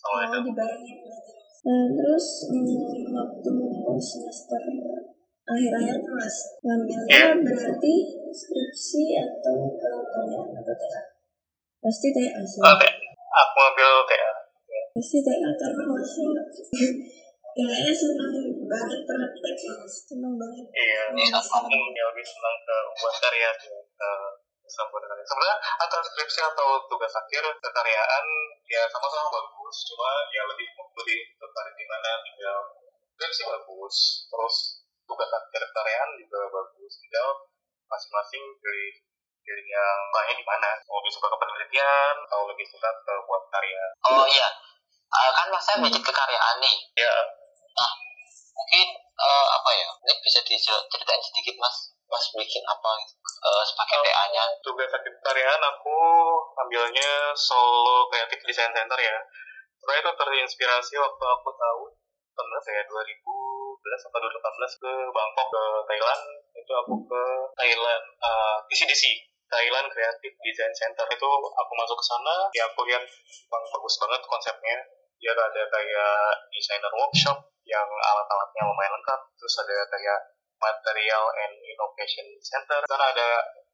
Sama 0.00 0.08
mau 0.08 0.24
itu 0.24 0.38
dibarengin 0.48 0.96
berarti. 1.04 1.32
Nah, 1.68 1.86
terus 1.92 2.26
hmm, 2.48 3.12
waktu 3.12 3.52
semester 4.00 4.62
akhir-akhir 5.48 5.96
tuh 6.00 6.12
mas 6.16 6.36
ngambilnya 6.60 7.24
berarti 7.40 7.94
skripsi 8.32 9.04
atau 9.16 9.56
ke 9.76 9.90
TA 10.12 10.40
atau 10.44 10.74
TA 10.76 11.02
pasti 11.88 12.12
TA 12.12 12.40
sih 12.44 12.60
oke 12.60 12.88
aku 13.32 13.58
ambil 13.72 13.92
TA 14.04 14.32
pasti 14.92 15.18
TA 15.24 15.48
karena 15.56 15.82
masih 15.88 16.24
kayaknya 17.58 17.90
senang 17.90 18.30
banget 18.70 19.00
praktek 19.02 19.56
senang 19.90 20.34
banget. 20.38 20.66
Iya 20.70 21.02
aku 21.34 21.66
ya 21.90 22.04
lebih 22.14 22.22
senang 22.22 22.56
ke 22.62 22.76
buat 23.02 23.14
karya 23.18 23.50
ke 23.58 24.10
sebenarnya 24.68 25.56
antara 25.80 26.02
skripsi 26.04 26.40
atau 26.44 26.86
tugas 26.86 27.10
akhir 27.18 27.42
kekaryaan 27.58 28.26
ya 28.70 28.86
sama-sama 28.86 29.26
bagus. 29.42 29.76
Cuma 29.90 30.10
ya 30.30 30.46
lebih 30.46 30.70
lebih 30.70 31.20
tertarik 31.34 31.74
di 31.74 31.86
mana 31.90 32.10
tinggal 32.22 32.58
skripsi 33.18 33.42
bagus 33.48 33.96
terus 34.30 34.56
tugas 35.08 35.30
akhir 35.34 35.62
kekaryaan 35.72 36.10
juga 36.14 36.46
bagus. 36.52 36.92
Tinggal 37.02 37.28
masing-masing 37.90 38.44
pilih 38.62 38.92
pilih 39.48 39.64
yang 39.64 40.00
lainnya 40.12 40.36
di 40.36 40.44
mana? 40.44 40.68
Mau 40.84 41.00
lebih 41.00 41.12
suka 41.16 41.32
ke 41.32 41.36
penelitian 41.40 42.14
atau 42.28 42.44
lebih 42.44 42.66
suka 42.68 42.88
ke 42.92 43.12
buat 43.24 43.42
karya? 43.48 43.84
Oh 44.12 44.28
iya. 44.28 44.48
Ah, 45.08 45.32
kan 45.32 45.48
mas 45.48 45.64
saya 45.64 45.80
bikin 45.80 46.04
kekaryaan 46.04 46.56
nih. 46.60 46.76
Ya 47.00 47.12
mungkin 48.58 48.88
eh, 49.00 49.46
apa 49.48 49.70
ya? 49.72 49.88
Ini 50.04 50.14
bisa 50.20 50.38
diceritain 50.44 51.22
sedikit 51.24 51.56
mas. 51.56 51.96
Mas 52.08 52.24
bikin 52.36 52.64
apa 52.68 52.88
gitu? 53.04 53.14
Eh, 53.16 53.64
sebagai 53.64 54.04
TA 54.04 54.24
nya 54.34 54.44
tugas 54.60 54.92
akhir 54.92 55.12
kekaryaan 55.22 55.62
aku 55.64 55.96
ambilnya 56.60 57.32
solo 57.32 58.04
creative 58.12 58.44
design 58.44 58.72
center 58.76 59.00
ya. 59.00 59.16
Sebenarnya 59.80 60.02
itu 60.04 60.12
terinspirasi 60.20 60.94
waktu 61.00 61.24
aku 61.24 61.48
tahu 61.56 61.82
pernah 62.36 62.60
saya 62.60 62.84
2011 62.84 64.06
atau 64.12 64.18
2018 64.20 64.82
ke 64.84 64.92
Bangkok 65.16 65.46
ke 65.48 65.64
Thailand. 65.88 66.22
Itu 66.52 66.72
aku 66.76 66.94
ke 67.08 67.22
Thailand 67.56 68.04
uh, 68.20 68.56
TCDC 68.68 69.04
Thailand 69.48 69.86
Creative 69.92 70.34
Design 70.44 70.72
Center. 70.76 71.04
Itu 71.08 71.26
aku 71.28 71.72
masuk 71.74 71.96
ke 71.96 72.04
sana 72.04 72.34
ya 72.52 72.64
aku 72.68 72.84
lihat 72.88 73.04
bang 73.48 73.64
bagus 73.72 73.94
banget 74.00 74.22
konsepnya. 74.28 74.78
Dia 75.18 75.34
ada 75.34 75.62
kayak 75.66 76.14
designer 76.54 76.92
workshop 76.94 77.38
yang 77.66 77.88
alat-alatnya 77.88 78.62
lumayan 78.70 78.92
lengkap 78.94 79.20
terus 79.34 79.54
ada 79.66 79.76
kayak 79.90 80.18
material 80.58 81.24
and 81.42 81.54
innovation 81.58 82.26
center. 82.38 82.80
Sana 82.86 83.10
ada 83.10 83.28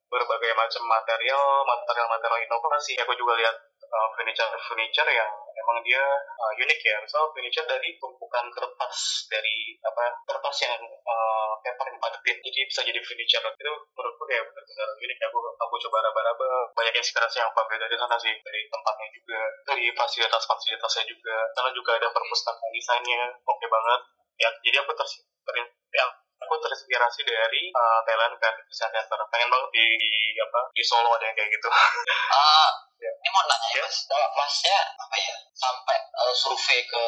berbagai 0.09 0.53
macam 0.57 0.83
material 0.89 1.67
material-material 1.67 2.41
inovasi. 2.49 2.95
Aku 3.03 3.13
juga 3.19 3.35
lihat 3.41 3.57
uh, 3.95 4.09
furniture 4.19 4.51
furniture 4.67 5.11
yang 5.15 5.31
emang 5.55 5.79
dia 5.87 6.03
uh, 6.19 6.53
unik 6.59 6.81
ya. 6.83 6.97
Misal 6.99 7.31
furniture 7.31 7.67
dari 7.71 7.95
tumpukan 8.03 8.45
kertas 8.51 9.31
dari 9.31 9.79
apa 9.81 10.05
kertas 10.27 10.57
yang 10.67 10.83
uh, 10.83 11.53
paper 11.63 11.87
yang 11.95 11.99
padetin 12.03 12.37
jadi 12.43 12.61
bisa 12.67 12.81
jadi 12.83 13.01
furniture. 13.01 13.45
Itu 13.55 13.73
menurutku 13.95 14.25
kayak 14.27 14.45
benar-benar 14.51 14.89
unik. 14.99 15.19
Aku 15.31 15.39
aku 15.55 15.75
coba 15.89 15.97
raba-raba 16.11 16.49
banyak 16.75 16.95
inspirasi 16.99 17.39
yang 17.39 17.49
aku 17.55 17.63
dari 17.79 17.97
sana 17.97 18.17
sih. 18.19 18.35
Dari 18.35 18.61
tempatnya 18.67 19.07
juga. 19.15 19.41
Dari 19.71 19.85
fasilitas-fasilitasnya 19.95 21.05
juga. 21.07 21.37
Karena 21.55 21.71
juga 21.73 21.91
ada 21.97 22.09
perpustakaan 22.11 22.71
desainnya. 22.75 23.23
Oke 23.47 23.63
okay 23.63 23.69
banget. 23.71 24.01
Ya 24.35 24.51
jadi 24.67 24.83
aku 24.83 24.91
ter, 24.99 25.07
ter 25.07 25.55
ya, 25.95 26.07
aku 26.45 26.55
terinspirasi 26.61 27.21
dari 27.25 27.73
uh, 27.73 28.01
Thailand 28.05 28.37
Creative 28.37 28.69
Design 28.69 28.93
Center 28.93 29.19
pengen 29.33 29.49
banget 29.49 29.71
di, 29.73 29.85
di 29.97 30.13
apa 30.37 30.61
di 30.77 30.83
Solo 30.85 31.17
ada 31.17 31.25
yang 31.25 31.37
kayak 31.37 31.51
gitu. 31.51 31.69
Uh, 31.73 32.69
ya. 33.05 33.11
ini 33.11 33.29
mau 33.33 33.45
nanya 33.49 33.69
ya 33.73 33.83
mas. 33.83 33.97
Kalau 34.05 34.29
masnya 34.37 34.79
apa 35.01 35.17
ya 35.17 35.35
sampai 35.57 35.97
uh, 36.21 36.35
survei 36.37 36.85
ke 36.85 37.05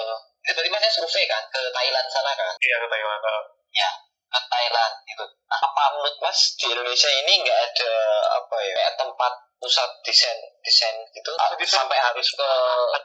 itu 0.46 0.56
berarti 0.56 0.70
masnya 0.72 0.90
survei 0.90 1.24
kan 1.28 1.42
ke 1.52 1.60
Thailand 1.68 2.06
sana 2.08 2.32
kan? 2.32 2.52
Iya 2.56 2.76
ke 2.80 2.86
Thailand 2.88 3.20
uh. 3.20 3.44
ya 3.76 3.90
ke 4.26 4.38
Thailand 4.48 4.92
gitu. 5.06 5.24
Nah, 5.46 5.58
apa 5.62 5.82
menurut 5.94 6.16
mas 6.18 6.40
di 6.58 6.66
Indonesia 6.72 7.10
ini 7.12 7.32
nggak 7.44 7.60
ada 7.60 7.92
ya 7.92 8.05
tempat 9.26 9.42
pusat 9.58 9.90
desain 10.06 10.38
desain 10.62 10.94
gitu. 11.10 11.32
Desain. 11.58 11.82
sampai 11.82 11.98
harus 11.98 12.28
ke 12.30 12.50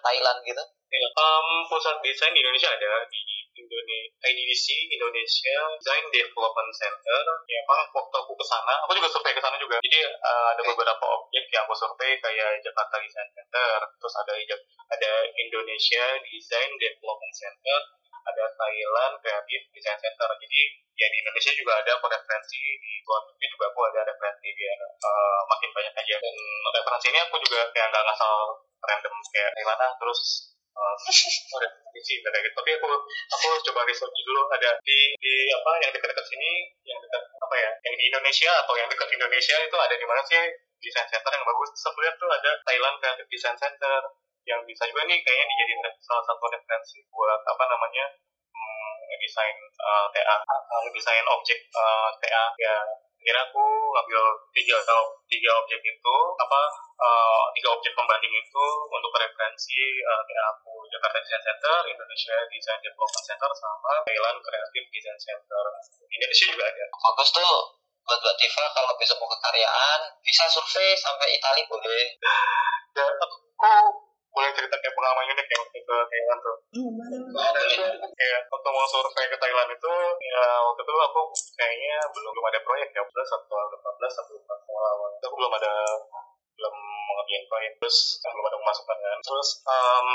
Thailand 0.05 0.39
gitu. 0.45 0.63
Ya, 0.91 1.07
um, 1.17 1.63
pusat 1.71 1.97
desain 2.03 2.35
di 2.35 2.43
Indonesia 2.43 2.69
ada 2.69 3.07
di 3.09 3.23
Indonesia 3.57 4.27
IDDC 4.27 4.67
Indonesia 4.91 5.57
Design 5.79 6.05
Development 6.13 6.71
Center. 6.77 7.19
Ya 7.49 7.57
emang 7.65 7.89
waktu 7.95 8.15
aku 8.21 8.33
ke 8.37 8.45
sana 8.45 8.75
aku 8.85 8.93
juga 8.99 9.09
survei 9.09 9.33
ke 9.33 9.41
sana 9.41 9.57
juga. 9.57 9.81
Jadi 9.81 9.99
uh, 10.05 10.47
ada 10.53 10.61
beberapa 10.61 11.05
objek 11.17 11.49
yang 11.49 11.65
aku 11.65 11.73
survei 11.73 12.19
kayak 12.21 12.61
Jakarta 12.61 13.01
Design 13.01 13.29
Center 13.33 13.71
terus 13.97 14.13
ada 14.19 14.33
ada 14.93 15.11
Indonesia 15.39 16.03
Design 16.21 16.69
Development 16.77 17.33
Center 17.33 17.79
ada 18.25 18.45
Thailand 18.55 19.13
Creative 19.21 19.63
Design 19.73 19.99
Center. 19.99 20.29
Jadi 20.37 20.59
ya 20.97 21.07
di 21.09 21.17
Indonesia 21.21 21.51
juga 21.57 21.73
ada 21.81 21.91
aku 21.97 22.05
referensi 22.05 22.61
di 22.77 22.91
luar 23.05 23.21
negeri 23.25 23.47
juga 23.49 23.65
aku 23.73 23.79
ada 23.89 24.01
referensi 24.05 24.47
biar 24.53 24.79
uh, 24.85 25.41
makin 25.49 25.69
banyak 25.73 25.93
aja. 25.97 26.15
Dan 26.21 26.35
referensi 26.77 27.07
ini 27.09 27.19
aku 27.25 27.35
juga 27.41 27.59
kayak 27.73 27.87
nggak 27.89 28.03
ngasal 28.05 28.33
random 28.81 29.15
kayak 29.33 29.51
gimana 29.57 29.85
terus 29.97 30.21
uh, 30.77 30.95
udah 31.57 31.71
isi 31.97 32.13
kayak 32.21 32.41
gitu. 32.45 32.55
Tapi 32.55 32.71
aku 32.77 32.89
aku 33.33 33.47
coba 33.71 33.81
research 33.87 34.17
dulu 34.25 34.41
ada 34.53 34.77
di 34.85 34.99
di 35.17 35.33
apa 35.49 35.71
yang 35.81 35.91
dekat-dekat 35.91 36.25
sini 36.25 36.51
yang 36.85 36.99
dekat 37.01 37.23
apa 37.41 37.55
ya 37.57 37.71
yang 37.89 37.95
di 37.97 38.03
Indonesia 38.07 38.51
atau 38.63 38.73
yang 38.77 38.89
dekat 38.89 39.09
Indonesia 39.11 39.55
itu 39.61 39.77
ada 39.77 39.95
di 39.97 40.05
mana 40.05 40.21
sih 40.25 40.41
desain 40.81 41.07
center 41.09 41.31
yang 41.33 41.45
bagus? 41.45 41.69
Sebelumnya 41.77 42.13
tuh 42.17 42.29
ada 42.29 42.51
Thailand 42.65 42.95
Creative 42.97 43.29
Design 43.29 43.57
Center 43.57 43.99
yang 44.45 44.61
bisa 44.65 44.83
juga 44.89 45.05
nih 45.05 45.21
kayaknya 45.21 45.45
dijadiin 45.45 45.81
salah 46.01 46.23
satu 46.25 46.43
referensi 46.49 46.97
buat 47.13 47.41
apa 47.45 47.63
namanya 47.69 48.05
hmm, 48.49 48.97
desain 49.21 49.57
uh, 49.77 50.05
TA 50.09 50.35
uh, 50.41 50.89
desain 50.89 51.25
objek 51.29 51.59
uh, 51.73 52.09
TA 52.17 52.45
ya 52.57 52.75
kira 53.21 53.37
aku 53.45 53.61
ngambil 53.61 54.23
tiga 54.49 54.81
tiga 55.29 55.51
objek 55.61 55.77
itu 55.85 56.15
apa 56.41 56.61
uh, 56.97 57.45
tiga 57.53 57.69
objek 57.69 57.93
pembanding 57.93 58.33
itu 58.33 58.65
untuk 58.89 59.13
referensi 59.13 60.01
uh, 60.01 60.21
kayak 60.25 60.45
aku 60.57 60.73
Jakarta 60.89 61.21
Design 61.21 61.43
Center, 61.45 61.77
Indonesia 61.85 62.35
Design 62.49 62.81
Development 62.81 63.25
Center, 63.25 63.49
sama 63.53 63.91
Thailand 64.03 64.37
Creative 64.41 64.87
Design 64.89 65.19
Center. 65.21 65.63
Indonesia 66.09 66.45
juga 66.49 66.65
ada. 66.65 66.85
Bagus 66.89 67.29
tuh 67.29 67.53
buat 68.01 68.17
Mbak 68.17 68.35
Diva 68.41 68.65
kalau 68.73 68.91
besok 68.97 69.17
mau 69.21 69.29
kekaryaan 69.29 69.99
bisa 70.25 70.43
survei 70.49 70.97
sampai 70.97 71.37
Italia 71.37 71.65
boleh. 71.69 72.05
Ya, 72.91 73.07
aku 73.07 73.39
boleh 74.31 74.51
cerita 74.55 74.75
kayak 74.79 74.95
pengalaman 74.95 75.31
unik 75.35 75.47
ya 75.51 75.57
waktu 75.59 75.79
ke 75.83 75.97
Thailand 76.07 76.39
tuh. 76.39 76.55
Kayak 78.15 78.39
waktu 78.47 78.67
mau 78.71 78.87
survei 78.87 79.27
ke 79.27 79.37
Thailand 79.37 79.69
itu, 79.75 79.93
ya 80.23 80.45
waktu 80.63 80.81
itu 80.87 80.93
aku 80.95 81.21
kayaknya 81.59 81.95
belum 82.15 82.31
belum 82.31 82.45
ada 82.47 82.59
proyek 82.63 82.89
ya, 82.95 83.03
belas 83.03 83.29
atau 83.35 83.55
belas 83.99 84.13
atau 84.15 84.35
awal 84.71 85.09
itu 85.19 85.25
aku 85.27 85.35
belum 85.35 85.53
ada 85.59 85.73
belum 86.55 86.75
mengerjain 86.79 87.45
proyek. 87.51 87.71
Terus 87.83 87.97
kan 88.23 88.31
belum 88.31 88.47
ada 88.47 88.57
pemasukan 88.63 88.97
kan. 89.03 89.19
Terus 89.19 89.49
um, 89.67 90.09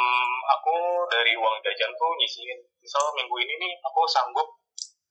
aku 0.57 0.75
dari 1.13 1.33
uang 1.37 1.55
jajan 1.61 1.93
tuh 1.93 2.11
nyisihin. 2.17 2.59
Misal 2.81 3.05
minggu 3.13 3.37
ini 3.37 3.55
nih 3.61 3.73
aku 3.85 4.01
sanggup 4.09 4.49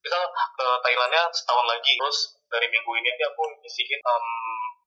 misal 0.02 0.22
ke 0.34 0.66
Thailandnya 0.82 1.30
setahun 1.30 1.66
lagi. 1.70 1.94
Terus 1.94 2.18
dari 2.50 2.66
minggu 2.74 2.90
ini 2.98 3.08
aja 3.14 3.30
aku 3.30 3.42
nyisihin 3.62 4.02
um, 4.02 4.26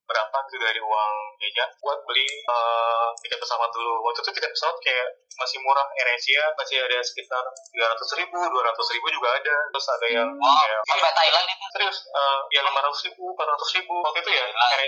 berapa 0.10 0.38
tuh 0.50 0.58
dari 0.58 0.82
uang 0.82 1.14
jajan 1.38 1.70
buat 1.86 2.02
beli 2.10 2.26
uh, 2.50 3.14
tiket 3.22 3.38
pesawat 3.38 3.70
dulu. 3.70 4.02
Waktu 4.10 4.26
itu 4.26 4.32
tiket 4.34 4.52
pesawat 4.58 4.78
kayak 4.82 5.08
masih 5.38 5.62
murah 5.62 5.86
AirAsia 5.96 6.44
masih 6.58 6.82
ada 6.82 6.98
sekitar 7.06 7.46
tiga 7.70 7.86
ratus 7.94 8.10
ribu 8.18 8.38
dua 8.50 8.64
ratus 8.66 8.88
ribu 8.98 9.08
juga 9.14 9.38
ada. 9.38 9.56
Terus 9.70 9.88
ada 9.94 10.08
yang 10.10 10.30
wow, 10.34 10.58
kayak, 10.66 10.82
sampai 10.90 11.14
Thailand 11.14 11.46
itu? 11.46 11.66
Serius 11.78 11.98
uh, 12.10 12.40
yang 12.50 12.66
lima 12.66 12.82
ratus 12.82 13.02
ribu 13.06 13.22
empat 13.30 13.48
ratus 13.54 13.70
ribu. 13.78 13.96
Waktu 14.02 14.20
itu 14.26 14.32
ya 14.34 14.46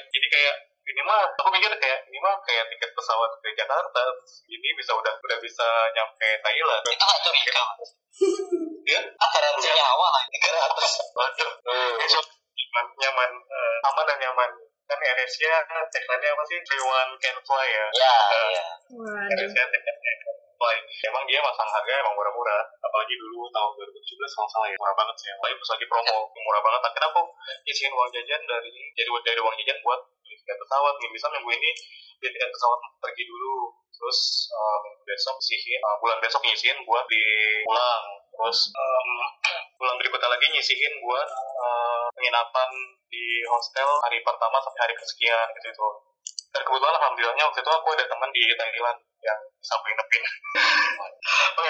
jadi 0.10 0.28
kayak 0.34 0.56
ini 0.82 1.02
mah 1.06 1.24
aku 1.38 1.50
mikir 1.54 1.72
kayak 1.78 2.00
ini 2.10 2.18
mah 2.20 2.36
kayak 2.42 2.66
tiket 2.74 2.92
pesawat 2.98 3.30
ke 3.38 3.54
Jakarta 3.54 4.02
ini 4.50 4.70
bisa 4.74 4.92
udah 4.98 5.14
udah 5.22 5.38
bisa 5.40 5.68
nyampe 5.94 6.30
Thailand. 6.42 6.82
Itu 6.90 7.06
nggak 7.06 7.22
curiga? 7.22 7.62
Ya 8.82 8.98
garansi 9.06 9.70
nyawa 9.72 10.08
lah. 10.10 10.24
Tiga 10.34 10.50
ratus. 10.58 10.92
Waduh. 11.14 11.52
Nyaman 12.02 12.86
nyaman 12.98 13.30
uh, 13.40 13.88
aman 13.88 14.04
dan 14.10 14.18
nyaman 14.20 14.50
kan 14.92 15.00
AirAsia 15.00 15.56
tagline 15.88 16.28
apa 16.36 16.44
sih? 16.52 16.56
Everyone 16.60 17.12
can 17.24 17.38
fly 17.48 17.68
ya 17.72 17.86
ya 17.96 18.16
uh, 18.28 18.48
ya 18.52 18.66
AirAsia 19.32 19.64
tagline 19.72 20.20
fly 20.60 20.78
emang 21.08 21.24
dia 21.26 21.40
masang 21.40 21.70
harga 21.72 21.94
emang 22.04 22.14
murah-murah 22.20 22.62
apalagi 22.84 23.16
dulu 23.16 23.48
tahun 23.56 23.72
2017 23.80 24.36
kalau 24.36 24.50
salah 24.52 24.68
ya. 24.68 24.76
Murah 24.76 24.96
banget 25.00 25.16
sih 25.24 25.30
apalagi 25.32 25.56
pas 25.56 25.70
lagi 25.72 25.86
promo 25.88 26.18
murah 26.36 26.62
banget. 26.62 26.82
Akhirnya 26.92 27.08
aku 27.16 27.24
isiin 27.72 27.92
uang 27.96 28.10
jajan 28.12 28.42
dari 28.44 28.72
jadi 29.00 29.10
dari 29.24 29.40
uang 29.40 29.56
jajan 29.64 29.78
buat 29.88 30.02
tiket 30.28 30.58
pesawat. 30.60 30.94
Nih 31.00 31.10
misal 31.16 31.30
minggu 31.32 31.52
ini 31.56 31.72
dia 32.20 32.30
tiket 32.30 32.50
pesawat 32.52 32.80
pergi 33.00 33.24
dulu. 33.24 33.72
Terus 33.96 34.20
uh, 34.52 34.78
minggu 34.84 35.02
besok 35.08 35.36
nyisihin 35.40 35.82
uh, 35.88 35.96
bulan 36.04 36.18
besok 36.20 36.42
nyisihin 36.44 36.78
buat 36.84 37.06
di 37.08 37.24
pulang 37.64 38.22
terus 38.32 38.74
um, 38.74 39.10
bulan 39.78 39.96
berikutnya 40.02 40.30
lagi 40.34 40.50
nyisihin 40.50 40.94
buat 41.06 41.30
uh, 41.62 42.01
penginapan 42.16 42.70
di 43.12 43.44
hostel 43.48 43.90
hari 44.08 44.24
pertama 44.24 44.58
sampai 44.64 44.90
hari 44.90 44.96
kesekian 44.96 45.48
gitu 45.60 45.68
itu 45.72 45.90
dan 46.52 46.62
kebetulan 46.68 46.96
alhamdulillahnya 47.00 47.44
waktu 47.48 47.60
itu 47.64 47.72
aku 47.72 47.88
ada 47.96 48.06
teman 48.08 48.30
di 48.36 48.44
Thailand 48.56 49.00
yang 49.22 49.40
bisa 49.62 49.76
nginepin 49.80 50.24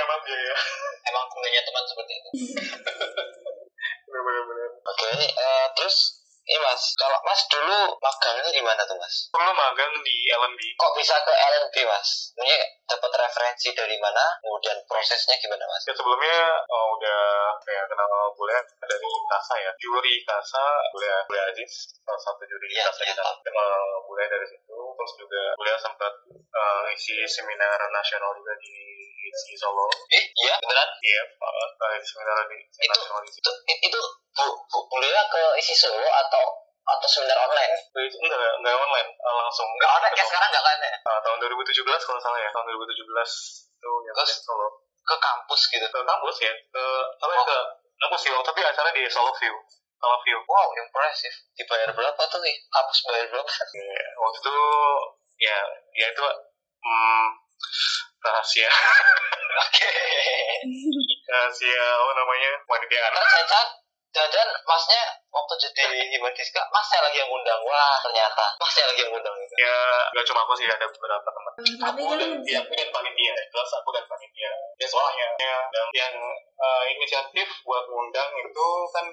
emang 0.01 0.19
dia 0.25 0.39
ya. 0.39 0.56
Emang 1.12 1.25
punya 1.32 1.62
teman 1.63 1.84
seperti 1.88 2.13
itu. 2.19 2.30
Bener-bener. 4.12 4.69
Oke 4.82 5.08
okay, 5.08 5.19
uh, 5.39 5.67
terus 5.77 6.21
Iya 6.52 6.60
mas, 6.68 6.84
kalau 7.00 7.16
mas 7.24 7.42
dulu 7.48 7.96
magangnya 8.04 8.52
di 8.52 8.60
mana 8.60 8.84
tuh 8.84 9.00
mas? 9.00 9.32
Dulu 9.32 9.56
magang 9.56 9.96
di 10.04 10.16
LNB. 10.28 10.60
Kok 10.76 10.92
bisa 11.00 11.16
ke 11.24 11.32
LNB 11.32 11.76
mas? 11.88 12.36
Ini 12.36 12.56
dapat 12.92 13.08
referensi 13.24 13.72
dari 13.72 13.96
mana? 14.04 14.20
Kemudian 14.44 14.84
prosesnya 14.84 15.40
gimana 15.40 15.64
mas? 15.64 15.88
Ya 15.88 15.96
sebelumnya 15.96 16.60
oh, 16.68 17.00
udah 17.00 17.56
kayak 17.64 17.88
kenal 17.88 18.36
boleh 18.36 18.60
dari 18.84 19.08
Kasa 19.32 19.56
ya, 19.64 19.72
juri 19.80 20.28
Kasa, 20.28 20.66
boleh 20.92 21.24
boleh 21.32 21.44
Aziz, 21.56 21.96
salah 22.04 22.20
satu 22.20 22.44
juri 22.44 22.68
ya, 22.76 22.84
Kasa 22.92 23.08
kita 23.08 23.24
kenal 23.48 24.04
boleh 24.04 24.28
dari 24.28 24.44
situ. 24.52 24.76
Terus 24.76 25.12
juga 25.16 25.56
boleh 25.56 25.72
sempat 25.80 26.14
uh, 26.36 26.84
isi 26.92 27.16
seminar 27.32 27.80
nasional 27.96 28.36
juga 28.36 28.60
di 28.60 28.76
di 29.32 29.56
Solo. 29.56 29.88
Eh, 30.12 30.24
iya 30.44 30.60
beneran? 30.60 30.90
Iya, 31.00 31.24
uh, 31.40 31.96
seminar 32.04 32.44
di 32.52 32.60
itu, 32.60 32.92
nasional 32.92 33.24
di 33.24 33.32
Itu, 33.32 33.52
itu 33.88 34.00
bu, 34.36 34.46
bu, 34.68 34.78
kuliah 34.92 35.26
ke 35.32 35.42
isi 35.64 35.76
Solo 35.78 36.04
atau 36.04 36.40
atau 36.82 37.08
seminar 37.08 37.38
online? 37.39 37.73
Enggak, 37.93 38.39
enggak 38.60 38.75
online, 38.75 39.10
uh, 39.21 39.36
langsung. 39.45 39.67
Enggak 39.77 39.91
online, 40.01 40.13
kayak 40.17 40.27
sekarang 40.27 40.49
enggak 40.49 40.65
kan 40.65 40.77
ya? 40.82 40.93
Uh, 41.06 41.19
tahun 41.23 41.38
2017 41.45 42.08
kalau 42.08 42.19
salah 42.19 42.39
ya, 42.41 42.49
tahun 42.51 42.65
2017 42.67 43.01
itu 43.82 43.91
ya 44.06 44.12
Terus, 44.17 44.32
Solo. 44.45 44.67
Ke 45.01 45.15
kampus 45.17 45.62
gitu? 45.73 45.86
Ke 45.89 45.99
kampus 46.06 46.36
ya, 46.41 46.54
ke, 46.54 46.84
apa 47.21 47.34
oh. 47.34 47.45
ke 47.45 47.58
kampus 48.01 48.19
sih, 48.25 48.32
tapi 48.34 48.60
acara 48.62 48.89
di 48.93 49.04
Solo 49.10 49.32
View. 49.38 49.56
Solo 50.01 50.17
View. 50.25 50.38
Wow, 50.45 50.67
impresif. 50.77 51.34
Dibayar 51.58 51.89
berapa 51.93 52.21
tuh 52.30 52.39
nih? 52.41 52.56
Kampus 52.69 52.97
bayar 53.06 53.25
berapa? 53.30 53.49
Ya, 53.71 54.06
waktu 54.17 54.38
itu, 54.41 54.56
ya, 55.41 55.58
ya 55.97 56.06
itu, 56.10 56.25
hmm, 56.82 57.27
rahasia. 58.21 58.69
Oke. 59.62 59.89
rahasia 61.32 61.84
apa 61.97 62.12
namanya 62.17 62.51
wanita 62.69 62.97
anak. 63.10 63.25
Jangan 64.12 64.50
masnya 64.67 65.02
waktu 65.32 65.54
jadi 65.56 65.88
Himandiska 66.12 66.62
masnya 66.67 67.00
lagi 67.00 67.24
yang 67.24 67.32
undang 67.32 67.62
wah 67.63 67.95
ternyata. 68.04 68.45
Masnya 68.60 68.84
lagi 68.91 69.02
yang 69.08 69.13
undang 69.15 69.36
gitu. 69.39 69.54
ya 69.60 69.76
gak 70.12 70.26
cuma 70.28 70.39
aku 70.43 70.54
sih 70.60 70.67
ada 70.67 70.86
beberapa 70.88 71.30
teman. 71.32 71.52
Hmm, 71.56 71.76
tapi 71.80 72.00
aku 72.04 72.13
dan 72.19 72.32
ya, 72.43 72.60
aku 72.60 72.74
dan 72.76 72.89
panitia. 72.91 73.34
Kelas 73.52 73.71
aku 73.80 73.89
dan 73.95 74.06
panitia. 74.12 74.52
Ya 74.76 74.88
soalnya 74.88 75.28
ya, 75.39 75.58
dan 75.71 75.86
yang 75.95 76.15
uh, 76.60 76.84
inisiatif 76.91 77.47
buat 77.63 77.88
ngundang 77.88 78.30
itu 78.36 78.67
kan 78.91 79.06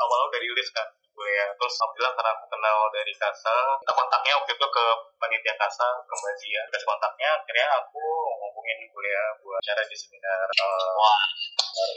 awal 0.00 0.22
dari 0.32 0.48
list 0.52 0.72
kan 0.72 0.88
kuliah 1.14 1.48
terus 1.54 1.74
alhamdulillah 1.78 2.12
karena 2.18 2.30
aku 2.34 2.44
kenal 2.50 2.78
dari 2.90 3.12
kasa 3.14 3.54
kita 3.80 3.92
kontaknya 3.94 4.32
waktu 4.34 4.52
itu 4.52 4.66
ke 4.66 4.84
panitia 5.22 5.54
kasa 5.56 5.86
ke 6.04 6.12
Mbak 6.12 6.34
Zia. 6.36 6.62
Kasih 6.68 6.86
kontaknya 6.86 7.28
akhirnya 7.32 7.66
aku 7.80 8.04
ngomongin 8.42 8.78
kuliah 8.92 9.26
buat 9.40 9.60
cara 9.64 9.82
di 9.86 9.96
seminar 9.96 10.46
uh, 10.60 11.22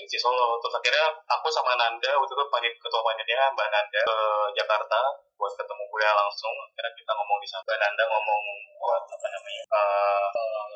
di 0.07 0.17
Solo. 0.17 0.61
Terus 0.63 0.73
akhirnya 0.79 1.05
aku 1.27 1.47
sama 1.51 1.75
Nanda 1.75 2.11
waktu 2.15 2.33
itu 2.33 2.45
panit 2.47 2.73
ketua 2.79 3.01
panitia 3.03 3.51
Mbak 3.51 3.67
Nanda 3.67 4.01
ke 4.07 4.19
Jakarta 4.55 5.01
buat 5.37 5.53
ketemu 5.53 5.83
kuliah 5.93 6.13
langsung 6.17 6.51
akhirnya 6.57 6.91
kita 6.97 7.11
ngomong 7.13 7.37
di 7.39 7.47
sana. 7.47 7.73
Nanda 7.77 8.03
ngomong 8.09 8.41
buat 8.81 9.03
apa 9.05 9.27
namanya 9.29 9.63
uh, 9.69 10.27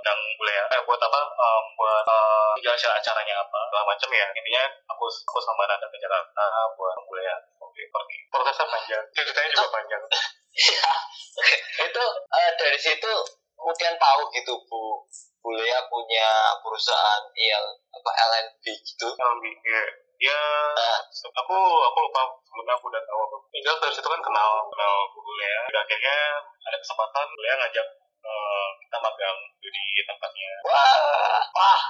yang 0.06 0.19
kuliah. 0.38 0.65
Eh 0.69 0.82
buat 0.86 1.02
apa? 1.02 1.21
Um, 1.34 1.65
buat 1.76 2.06
uh, 2.06 2.54
jelasin 2.62 2.93
acaranya 2.93 3.41
apa 3.41 3.60
segala 3.67 3.84
macam 3.89 4.10
ya. 4.13 4.26
Intinya 4.30 4.63
aku 4.93 5.06
aku 5.10 5.39
sama 5.41 5.65
Nanda 5.65 5.89
ke 5.89 5.97
Jakarta 5.97 6.43
buat 6.78 6.95
kuliah. 7.10 7.38
Oke 7.58 7.82
pergi. 7.89 8.17
Prosesnya 8.30 8.65
panjang. 8.69 9.04
Ceritanya 9.12 9.50
juga 9.50 9.67
panjang. 9.74 10.04
Ya 10.52 10.91
itu 11.88 12.04
uh, 12.06 12.52
dari 12.60 12.78
situ 12.78 13.12
kemudian 13.58 13.97
tahu 13.97 14.21
gitu 14.38 14.54
bu. 14.69 15.06
Bulia 15.41 15.89
punya 15.89 16.54
perusahaan 16.62 17.26
IL 17.34 17.65
apa 17.89 18.12
LNB 18.13 18.62
gitu. 18.62 19.10
LNB 19.10 19.45
ya 19.65 19.82
ya 20.21 20.41
uh, 20.77 20.99
aku 21.41 21.57
aku 21.57 21.97
lupa 22.05 22.21
sebelumnya 22.45 22.77
aku 22.77 22.86
udah 22.93 23.01
tahu 23.01 23.19
aku 23.25 23.38
tinggal 23.49 23.75
dari 23.81 23.93
situ 23.93 24.05
kan 24.05 24.21
kenal 24.21 24.49
kenal 24.69 24.93
Bu 25.12 25.19
Bulia 25.25 25.60
dan 25.73 25.81
akhirnya 25.81 26.17
ada 26.62 26.77
kesempatan 26.77 27.25
Bulia 27.34 27.53
ngajak 27.57 27.88
uh, 28.21 28.67
kita 28.86 28.97
magang 29.01 29.39
di 29.62 30.03
tempatnya. 30.05 30.51
Wah 30.65 31.41
wah. 31.55 31.81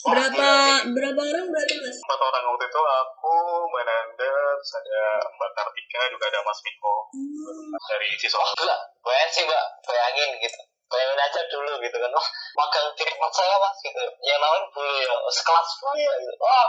Berapa 0.00 0.48
berapa 0.96 1.20
orang 1.20 1.46
berarti 1.52 1.74
mas? 1.76 1.96
Empat 2.00 2.20
orang 2.24 2.44
waktu 2.48 2.64
itu 2.72 2.80
aku 2.80 3.34
Mbak 3.68 3.84
Nanda 3.84 4.32
terus 4.56 4.72
ada 4.80 5.02
Mbak 5.28 5.50
Kartika 5.52 6.00
juga 6.08 6.24
ada 6.32 6.40
Mas 6.40 6.60
Miko. 6.64 6.94
Hmm. 7.12 7.76
dari 7.90 8.08
Siswa. 8.16 8.40
Enggak 8.56 8.80
bayangin 9.04 9.30
sih 9.32 9.44
mbak. 9.44 9.64
Bayangin 9.84 10.30
gitu. 10.40 10.60
Bayangin 10.88 11.20
aja 11.20 11.40
dulu 11.52 11.72
gitu 11.84 11.96
kan. 12.00 12.10
Wah 12.16 12.28
magang 12.56 12.86
di 12.96 13.04
tempat 13.04 13.32
saya 13.36 13.54
mas 13.60 13.76
gitu. 13.84 14.04
Yang 14.24 14.38
namanya 14.40 14.84
ya 15.04 15.14
sekelas 15.28 15.68
ya 16.00 16.12
gitu. 16.16 16.34
Wah 16.40 16.68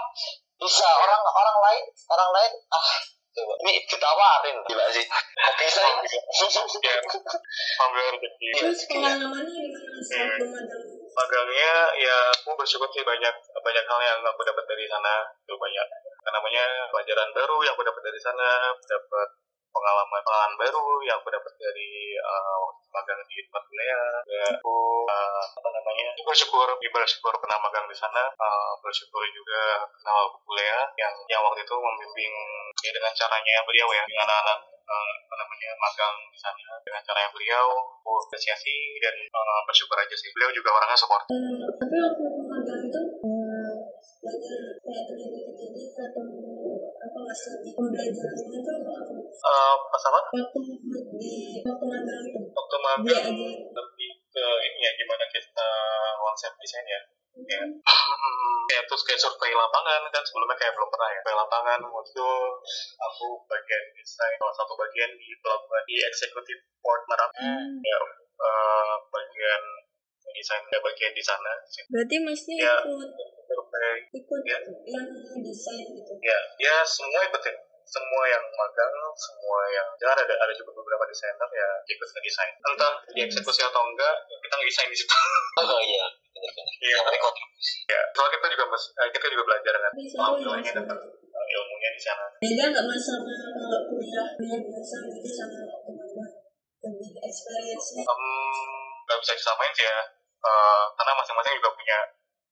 bisa 0.62 0.88
orang 1.02 1.22
orang 1.26 1.58
lain 1.58 1.84
orang 2.14 2.30
lain 2.38 2.52
ah 2.70 2.90
coba. 3.32 3.54
Ini 3.64 3.74
ditawarin. 3.88 4.58
Gila 4.68 4.86
sih. 4.92 5.06
Kok 5.08 5.56
bisa. 5.64 5.82
Ya 6.82 6.94
ambil 7.88 8.04
rezeki 8.14 8.48
terus 8.60 8.80
pengalamannya 8.92 9.62
gimana 9.72 9.90
waktu 9.96 10.46
magang 10.52 10.84
magangnya 11.12 11.74
ya 11.98 12.16
aku 12.36 12.52
bersyukur 12.56 12.88
sih 12.92 13.04
banyak 13.04 13.36
banyak 13.64 13.86
hal 13.88 14.00
yang 14.04 14.20
aku 14.22 14.42
dapat 14.44 14.66
dari 14.68 14.86
sana. 14.86 15.16
Itu 15.48 15.56
banyak. 15.56 15.88
Namanya 16.22 16.64
pelajaran 16.94 17.30
baru 17.36 17.58
yang 17.66 17.74
aku 17.76 17.84
dapat 17.88 18.04
dari 18.06 18.20
sana 18.22 18.48
dapat 18.76 19.30
pengalaman 19.72 20.22
pengalaman 20.24 20.56
baru 20.60 20.86
yang 21.08 21.18
aku 21.20 21.32
dapat 21.32 21.54
dari 21.58 22.16
uh, 22.20 22.64
magang 22.92 23.20
di 23.26 23.42
tempat 23.48 23.64
kuliah. 23.66 24.08
Ya 24.28 24.44
aku 24.60 24.76
uh, 25.08 25.44
apa 25.58 25.70
namanya 25.72 26.08
bersyukur 26.28 26.68
bersyukur 26.78 27.34
pernah 27.40 27.58
magang 27.64 27.88
di 27.88 27.96
sana. 27.96 28.30
Uh, 28.36 28.74
bersyukur 28.84 29.24
juga 29.32 29.88
kenal 29.96 30.36
kuliah 30.44 30.86
yang 31.00 31.14
yang 31.32 31.42
waktu 31.42 31.64
itu 31.64 31.76
membimbing 31.76 32.36
ya 32.84 32.92
dengan 32.92 33.12
caranya 33.16 33.56
beliau 33.64 33.88
ya 33.96 34.04
dengan 34.08 34.28
anak-anak 34.28 34.60
apa 34.92 35.36
namanya 35.40 35.70
magang 35.80 36.16
di 36.28 36.40
sana. 36.40 36.70
Dengan 36.84 37.02
caranya 37.08 37.30
beliau 37.32 37.68
aku 38.04 38.12
apresiasi 38.28 39.00
dan 39.00 39.16
uh, 39.32 39.62
bersyukur 39.64 39.96
aja 39.96 40.16
sih. 40.16 40.30
Beliau 40.36 40.52
juga 40.52 40.76
orangnya 40.76 41.00
support 41.00 41.24
tapi 41.82 41.98
waktu 41.98 42.24
magang 42.46 42.82
itu 42.88 43.02
belajar 44.22 44.62
kayak 44.86 45.06
atau 45.92 46.51
apa 47.32 47.40
masih 47.40 47.64
di 47.64 47.72
pembelajaran 47.72 48.36
itu 48.44 48.60
apa 48.60 48.94
uh, 49.48 49.76
pas 49.88 50.04
apa? 50.12 50.20
Waktu 50.36 50.60
di 51.16 51.64
waktu 51.64 51.86
magang 51.88 52.20
itu. 52.28 52.40
Waktu 52.52 52.78
magang. 52.84 53.28
lebih 53.72 54.12
ke 54.28 54.46
ini 54.68 54.80
ya 54.84 54.92
gimana 55.00 55.24
kita 55.32 55.70
konsep 56.20 56.52
desain 56.60 56.84
ya. 56.84 57.00
Ya 57.48 57.64
kayak 58.68 58.84
terus 58.92 59.08
kayak 59.08 59.24
survei 59.24 59.56
lapangan 59.56 60.12
kan 60.12 60.24
sebelumnya 60.28 60.60
kayak 60.60 60.76
belum 60.76 60.92
pernah 60.92 61.08
ya. 61.08 61.20
Survei 61.24 61.40
lapangan 61.40 61.80
waktu 61.88 62.12
itu 62.12 62.32
aku 63.00 63.28
bagian 63.48 63.84
desain 63.96 64.36
salah 64.36 64.56
satu 64.60 64.76
bagian 64.76 65.16
di 65.16 65.32
pelabuhan 65.40 65.84
di 65.88 65.96
executive 66.04 66.62
port 66.84 67.08
Merak 67.08 67.32
hmm. 67.40 67.80
ya 67.80 67.98
uh, 68.44 68.96
bagian 69.08 69.64
desain 70.30 70.64
ya 70.70 70.80
bagian 70.80 71.14
di 71.14 71.24
sana 71.24 71.52
berarti 71.90 72.16
masih 72.22 72.56
ya, 72.58 72.76
ikut 72.86 73.10
ikut 74.14 74.42
ya. 74.46 74.58
yang 74.88 75.08
desain 75.42 75.88
gitu 75.98 76.14
ya 76.22 76.40
ya 76.62 76.76
semua 76.86 77.26
ikut 77.26 77.42
ya 77.42 77.54
semua 77.92 78.24
yang 78.24 78.40
magang, 78.56 78.88
semua 79.20 79.68
yang 79.68 79.84
ya 80.00 80.08
ada 80.16 80.24
ada 80.24 80.54
juga 80.56 80.72
beberapa 80.80 81.04
desainer 81.12 81.50
ya 81.52 81.70
ikut 81.92 82.08
ngedesain. 82.08 82.56
Entah 82.64 82.94
dieksekusi 83.12 83.68
atau 83.68 83.84
enggak, 83.84 84.16
ya 84.32 84.38
kita 84.40 84.56
ngedesain 84.56 84.88
di 84.88 84.96
situ. 84.96 85.12
Oh 85.60 85.82
iya, 85.84 86.08
Iya, 86.82 86.98
kontribusi. 87.20 87.86
Ya, 87.92 88.00
soalnya 88.16 88.40
kita 88.40 88.48
juga 88.56 88.66
mas, 88.72 88.84
eh, 88.96 89.10
kita 89.12 89.26
juga 89.30 89.44
belajar 89.52 89.74
kan. 89.76 89.92
Alhamdulillahnya 89.94 90.72
dapat 90.80 90.98
eh, 91.12 91.46
ilmunya 91.54 91.90
di 91.92 92.02
sana. 92.02 92.26
Beda 92.40 92.64
nggak 92.72 92.86
mas 92.88 93.04
sama 93.04 93.34
kalau 93.36 93.82
kuliah 93.92 94.28
biasa 94.40 94.96
gitu 95.12 95.30
sama 95.30 95.60
gimana 95.86 96.42
lebih 96.82 97.12
experience-nya? 97.22 98.04
Um, 98.10 98.81
nggak 99.12 99.20
bisa 99.28 99.36
disamain 99.36 99.76
sih 99.76 99.84
ya, 99.84 100.00
uh, 100.48 100.84
karena 100.96 101.12
masing-masing 101.20 101.60
juga 101.60 101.76
punya 101.76 102.00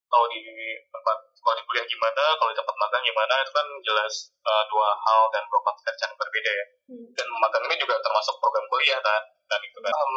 kalau 0.09 0.25
di 0.27 0.41
tempat 0.89 1.17
kalau 1.39 1.55
di 1.55 1.63
kuliah 1.69 1.85
gimana, 1.87 2.35
kalau 2.35 2.49
di 2.51 2.57
tempat 2.57 2.75
magang 2.75 3.03
gimana, 3.05 3.33
itu 3.39 3.51
kan 3.55 3.67
jelas 3.85 4.13
uh, 4.43 4.63
dua 4.67 4.91
hal 4.91 5.21
dan 5.31 5.45
dua 5.47 5.61
konteks 5.63 5.99
yang 6.03 6.13
berbeda 6.19 6.51
ya. 6.51 6.65
Hmm. 6.91 7.07
Dan 7.15 7.27
magang 7.39 7.63
ini 7.69 7.77
juga 7.79 7.95
termasuk 8.03 8.35
program 8.43 8.65
kuliah 8.67 8.99
kan, 8.99 9.21
dan 9.47 9.59
itu 9.63 9.77
kan 9.79 9.93
um, 9.93 10.13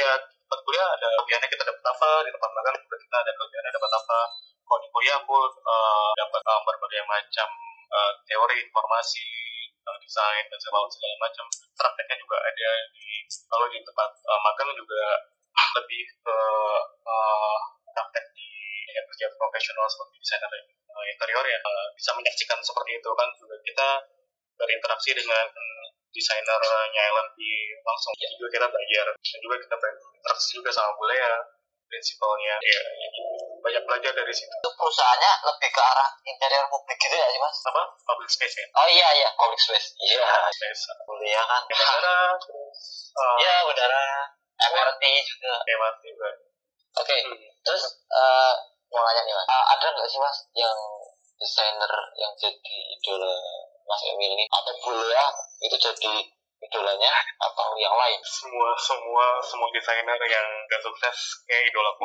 ya 0.00 0.10
tempat 0.22 0.60
kuliah 0.64 0.86
ada 0.86 1.06
kelebihannya 1.18 1.48
kita 1.50 1.62
dapat 1.66 1.84
apa, 1.84 2.10
di 2.24 2.30
tempat 2.32 2.50
magang 2.54 2.74
juga 2.80 2.96
kita 2.96 3.16
ada 3.20 3.32
kelebihannya 3.36 3.72
dapat 3.74 3.92
apa. 3.92 4.20
Kalau 4.64 4.80
di 4.80 4.88
kuliah 4.94 5.16
aku 5.20 5.38
uh, 5.44 6.10
dapat 6.16 6.42
um, 6.48 6.62
berbagai 6.64 7.02
macam 7.04 7.48
uh, 7.92 8.12
teori, 8.24 8.56
informasi, 8.64 9.28
uh, 9.84 9.98
desain 10.00 10.44
dan 10.48 10.58
segala 10.62 10.88
segala 10.88 11.14
macam. 11.20 11.44
Prakteknya 11.74 12.16
juga 12.22 12.38
ada 12.38 12.70
di 12.94 13.26
kalau 13.50 13.66
di 13.66 13.82
tempat 13.82 14.10
uh, 14.14 14.40
magang 14.46 14.70
juga 14.78 15.04
lebih 15.54 16.02
ke 16.22 16.38
uh, 17.06 17.58
praktek 17.94 18.24
di 18.34 18.50
ya, 18.90 19.00
kerja 19.06 19.26
profesional 19.38 19.86
seperti 19.86 20.14
desainer 20.18 20.50
uh, 20.90 21.04
interior 21.06 21.44
ya. 21.46 21.58
Uh, 21.62 21.86
bisa 21.94 22.10
menyaksikan 22.14 22.58
seperti 22.62 22.98
itu 22.98 23.10
kan 23.14 23.28
juga 23.38 23.56
kita 23.62 23.88
berinteraksi 24.54 25.10
dengan 25.14 25.46
desainernya 26.14 27.02
Ellen 27.10 27.28
di 27.34 27.50
langsung. 27.82 28.14
Ya. 28.18 28.30
juga 28.38 28.48
kita 28.54 28.66
belajar. 28.70 29.06
Dan 29.10 29.40
juga 29.42 29.56
kita 29.58 29.74
berinteraksi 29.78 30.48
juga 30.54 30.70
sama 30.70 30.90
bule 30.94 31.14
ya 31.18 31.34
prinsipalnya. 31.90 32.54
Ya, 32.62 32.80
ya 32.80 33.10
banyak 33.64 33.82
belajar 33.88 34.12
dari 34.12 34.32
situ. 34.34 34.52
Itu 34.52 34.70
perusahaannya 34.76 35.32
lebih 35.48 35.70
ke 35.72 35.80
arah 35.80 36.08
interior 36.28 36.66
publik 36.68 36.98
gitu 37.00 37.16
ya 37.16 37.26
mas? 37.40 37.56
Apa? 37.64 37.82
Public 38.04 38.28
space 38.28 38.56
ya? 38.60 38.66
Oh 38.76 38.88
iya 38.92 39.08
iya. 39.16 39.28
Public 39.34 39.60
space. 39.60 39.88
Iya 39.98 40.28
space. 40.52 40.82
Kuliah 41.08 41.44
kan. 41.48 41.62
Udara 41.66 42.16
uh, 43.16 43.36
ya 43.40 43.54
udara 43.64 44.04
MRT 44.58 45.02
juga 45.26 45.52
MRT 45.62 46.02
juga 46.14 46.28
oke 46.30 47.04
okay. 47.04 47.20
hmm. 47.26 47.50
terus 47.66 47.84
uh, 48.10 48.54
mau 48.94 49.02
nanya 49.02 49.22
nih 49.26 49.34
mas 49.34 49.46
uh, 49.50 49.64
ada 49.74 49.86
nggak 49.90 50.08
sih 50.08 50.20
mas 50.22 50.38
yang 50.54 50.78
desainer 51.38 51.92
yang 52.14 52.32
jadi 52.38 52.76
idola 52.94 53.34
mas 53.84 54.02
Emil 54.06 54.32
ini 54.32 54.44
atau 54.48 54.72
ya 55.10 55.26
itu 55.66 55.76
jadi 55.76 56.12
idolanya 56.64 57.12
atau 57.36 57.76
yang 57.76 57.92
lain 57.92 58.20
semua 58.24 58.72
semua 58.80 59.26
semua 59.44 59.68
desainer 59.74 60.16
yang 60.24 60.46
gak 60.70 60.80
sukses 60.80 61.44
kayak 61.44 61.68
idolaku 61.68 62.04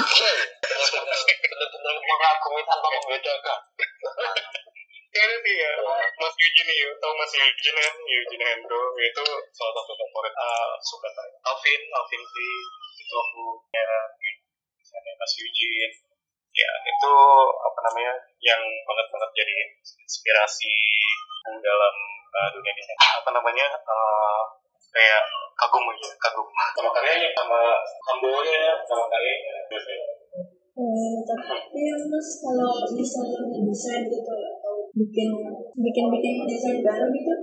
oke 0.00 0.32
benar-benar 0.64 1.96
mengagumi 2.00 2.62
tanpa 2.64 2.88
membedakan 2.88 3.60
ini 5.10 5.36
sih 5.42 5.54
ya 5.58 5.72
Mas 6.18 6.34
Eugene 6.38 6.74
ya. 6.74 6.88
Tau 7.02 7.12
Mas 7.18 7.32
Eugene 7.34 7.80
kan? 7.82 7.94
Eugene 7.98 8.46
Hendro. 8.46 8.82
Itu 8.94 9.24
salah 9.50 9.74
satu 9.74 9.92
favorit 9.98 10.34
uh, 10.38 10.70
suka 10.86 11.08
Alvin 11.50 11.80
Alvin 11.90 12.22
V 12.22 12.34
itu 13.00 13.14
aku 13.18 13.44
ya 13.74 13.90
misalnya 14.78 15.12
Mas 15.18 15.32
Eugene. 15.34 15.94
Ya 16.50 16.70
itu 16.86 17.12
apa 17.58 17.78
namanya 17.90 18.12
yang 18.42 18.62
banget 18.86 19.06
banget 19.10 19.30
jadi 19.34 19.54
inspirasi 20.02 20.74
dalam 21.62 21.94
uh, 22.30 22.48
dunia 22.54 22.72
desain 22.74 22.98
apa 22.98 23.30
namanya 23.34 23.66
uh, 23.74 24.42
kayak 24.94 25.22
kagum 25.58 25.90
aja 25.90 26.06
kagum. 26.22 26.46
Sama 26.78 26.90
karyanya 26.94 27.30
sama 27.34 27.58
kambonya 28.06 28.78
sama 28.86 29.04
karyanya 29.10 29.54
Hmm, 30.80 31.20
tapi 31.28 31.82
mas 32.08 32.28
kalau 32.40 32.72
misalnya 32.94 33.42
desain 33.68 34.06
gitu 34.08 34.32
bikin 35.00 35.28
bikin 35.80 36.04
bikin 36.12 36.34
desain 36.44 36.78
baru 36.84 37.08
gitu. 37.08 37.34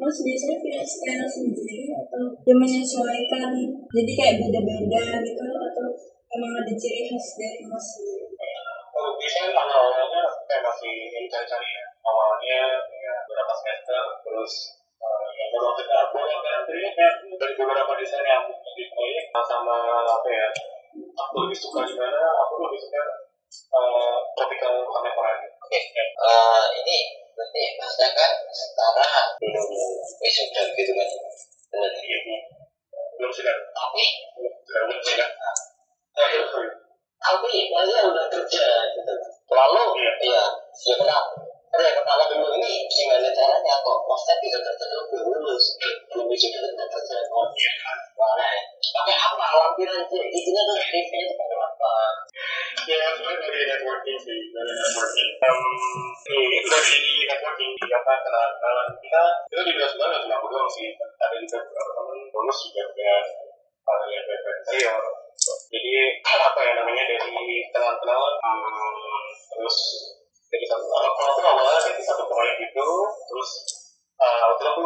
Mas 0.00 0.18
biasanya 0.24 0.56
punya 0.58 0.82
style 0.82 1.28
sendiri 1.28 1.92
atau 1.92 2.22
dia 2.42 2.56
menyesuaikan 2.56 3.52
jadi 3.92 4.12
kayak 4.18 4.34
beda-beda 4.40 5.04
gitu 5.20 5.42
atau 5.46 5.86
emang 6.32 6.52
ada 6.58 6.72
ciri 6.74 7.06
khas 7.06 7.26
dari 7.36 7.62
mas 7.68 7.86
kalau 8.92 9.16
desain 9.16 9.52
awalnya 9.52 10.04
kayak 10.48 10.62
masih 10.64 10.92
cari-cari 11.28 11.68
ya. 11.70 11.84
Awalnya 12.02 12.60
ya 12.76 13.14
beberapa 13.28 13.52
semester 13.54 14.02
terus 14.26 14.52
uh, 14.98 15.26
ya 15.32 15.44
beberapa 15.54 15.96
aku 16.08 16.16
akhirnya 16.18 16.90
kayak 16.96 17.14
dari 17.38 17.54
beberapa 17.54 17.92
desain 18.00 18.26
yang 18.26 18.42
aku 18.42 18.52
di 18.74 18.84
proyek 18.90 19.30
sama 19.44 20.02
apa 20.02 20.28
ya 20.28 20.48
aku 21.14 21.34
lebih 21.46 21.58
suka 21.58 21.84
di 21.86 21.94
mana 21.94 22.20
aku 22.42 22.52
lebih 22.68 22.80
suka 22.80 23.02
uh, 23.76 24.16
tropical 24.34 24.82
contemporary 24.88 25.51
Oke, 25.72 26.04
eh, 26.04 26.64
ini 26.84 26.96
berarti 27.32 27.62
masnya 27.80 28.08
kan 28.12 28.32
setara 28.52 29.08
belum 29.40 29.68
wisuda 30.20 30.62
gitu 30.76 30.92
kan? 30.92 31.08
Benar. 31.72 31.92
iya 31.96 32.18
belum 33.16 33.32
sudah 33.32 33.56
Tapi, 33.72 34.04
belum 34.36 35.00
sudah 35.00 35.28
tapi 37.22 37.72
masnya 37.72 38.00
udah 38.04 38.26
kerja 38.28 38.66
gitu. 38.92 39.12
Lalu, 39.48 39.84
ya, 39.96 40.12
ya 40.76 40.94
kenapa? 41.00 41.51
Ya 41.72 41.88
pertama 41.96 42.24
dulu 42.28 42.52
ini 42.60 42.84
gimana 42.84 43.32
caranya? 43.32 43.74
Kok 43.80 43.98
tidak 44.44 44.60
kerja 44.60 44.84
dulu 44.92 45.02
belum 45.08 45.24
lulus, 45.40 45.64
belum 46.12 46.28
tidak 46.28 46.88
kerja 46.92 47.16
kok? 47.24 47.48
Mana? 48.12 48.48
Pakai 48.92 49.16
apa? 49.16 49.44
Lampiran 49.56 50.04
sih, 50.04 50.20
itunya 50.20 50.62
tuh 50.68 50.76
CV-nya 50.76 51.24
tuh 51.32 51.36
pakai 51.40 51.56
apa? 51.56 51.92
ya 52.82 53.06
sebenarnya 53.14 53.46
dari 53.48 53.64
networking 53.72 54.18
sih. 54.20 54.38
Dari 54.52 54.72
networking. 54.76 55.30
Um, 55.48 55.64
ini 56.28 56.58
dari 56.60 57.00
networking 57.24 57.70
di 57.72 57.86
apa 57.88 58.12
kenalan 58.20 58.88
kita 59.00 59.22
itu 59.48 59.62
juga 59.72 59.84
sebenarnya 59.88 60.18
cuma 60.28 60.36
aku 60.36 60.46
doang 60.52 60.68
sih. 60.68 60.92
Ada 61.00 61.34
juga 61.40 61.56
beberapa 61.64 61.90
teman 61.96 62.18
lulus 62.36 62.58
juga 62.68 62.82
udah 62.92 63.20
ada 63.82 64.06
yang 64.12 64.24
saya 64.62 64.94
jadi 65.72 65.92
apa 66.22 66.60
ya 66.62 66.72
namanya 66.78 67.02
dari 67.08 67.18
kenalan-kenalan 67.72 68.34
terus 69.50 69.76
dari 70.52 70.66
satu 70.68 70.84
kalau 70.84 71.08
aku 71.16 71.40
awalnya 71.40 71.80
dari 71.80 72.04
satu 72.04 72.28
proyek 72.28 72.60
itu 72.60 72.88
terus 73.24 73.50
uh, 74.20 74.52
waktu 74.52 74.60
itu 74.60 74.68
aku 74.68 74.84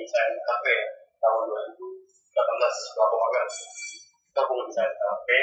desain 0.00 0.32
kafe 0.48 0.74
tahun 1.20 1.42
2018 1.44 3.04
aku 3.04 3.14
magang 3.20 3.48
itu 3.52 4.38
aku 4.40 4.52
desain 4.64 4.88
kafe 4.96 5.40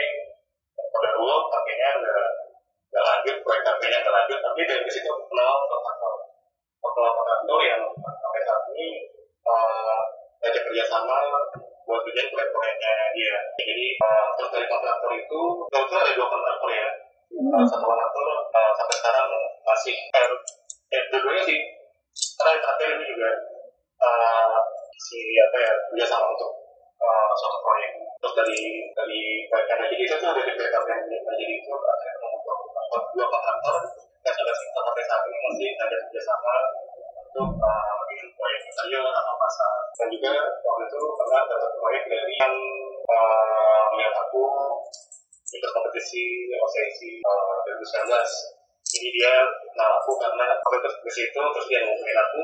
pada 0.74 1.10
dulu 1.14 1.46
kafenya 1.54 1.90
nggak 2.02 2.26
nggak 2.90 3.06
lanjut 3.06 3.36
proyek 3.46 3.62
kafenya 3.62 3.98
nggak 4.02 4.16
lanjut 4.18 4.40
tapi 4.42 4.62
dari 4.66 4.90
situ 4.90 5.08
aku 5.14 5.30
kenal 5.30 5.54
kontraktor 5.70 6.14
kenal 6.82 7.12
kontraktor 7.14 7.60
yang 7.62 7.82
sampai 8.02 8.42
saat 8.42 8.64
ini 8.74 8.90
uh, 9.46 10.02
ajak 10.42 10.66
kerjasama 10.66 11.22
buat 11.86 12.02
kerjaan 12.08 12.30
proyek-proyeknya 12.34 12.94
dia. 13.14 13.36
Jadi 13.62 13.88
uh, 14.00 14.28
terus 14.40 14.50
dari 14.54 14.66
kontraktor 14.66 15.12
itu 15.14 15.42
kebetulan 15.70 16.02
ada 16.02 16.14
dua 16.18 16.28
kontraktor 16.30 16.70
ya 16.72 16.88
satu 17.68 17.86
kontraktor 17.88 18.26
uh, 18.52 18.72
sampai 18.76 18.96
sekarang 19.00 19.28
masih 19.64 19.96
eh, 19.96 20.28
ya 20.92 21.00
dua-duanya 21.10 21.44
sih 21.48 21.60
karena 22.12 22.50
yang 22.58 22.62
terakhir 22.62 22.88
ini 23.00 23.06
juga 23.08 23.30
uh, 24.04 24.58
si 25.00 25.20
apa 25.40 25.58
ya 25.58 25.72
kerjasama 25.90 26.28
untuk 26.34 26.52
uh, 27.02 27.32
suatu 27.38 27.58
proyek. 27.64 27.92
Terus 28.22 28.34
dari 28.38 28.60
dari 28.94 29.22
yang 29.50 29.80
jadi 29.90 29.96
itu 29.98 30.16
tuh 30.22 30.34
dari 30.36 30.52
backup 30.54 30.84
yang 30.86 31.02
jadi 31.08 31.46
itu 31.58 31.72
akhirnya 31.72 32.16
membuat 32.22 33.04
dua 33.16 33.26
kontraktor. 33.30 33.76
Dan 34.22 34.34
sampai 34.38 34.54
sampai 34.54 35.04
saat 35.10 35.24
ini 35.26 35.38
masih 35.42 35.70
ada 35.82 35.96
kerjasama 35.98 36.54
untuk 37.32 37.50
uh, 37.58 37.94
proyek 38.38 38.62
interior 38.70 39.06
atau 39.10 39.34
pasar. 39.38 39.74
Dan 39.98 40.08
juga 40.14 40.34
waktu 40.62 40.84
itu 40.90 41.00
pernah 41.18 41.42
dapat 41.50 41.72
proyek 41.78 42.04
dari 42.06 42.34
yang 42.38 42.56
uh, 43.10 43.82
melihat 43.94 44.16
aku 44.22 44.44
ikut 45.52 45.72
kompetisi 45.76 46.48
OCC 46.56 47.00
uh, 47.28 47.56
2019 47.68 48.08
jadi 48.92 49.08
dia 49.12 49.34
kenal 49.72 49.92
aku 50.00 50.12
karena 50.20 50.46
aku 50.60 50.76
ikut 50.80 50.94
ke 51.04 51.10
situ 51.12 51.40
terus 51.40 51.68
dia 51.68 51.80
ngomongin 51.84 52.18
aku 52.18 52.44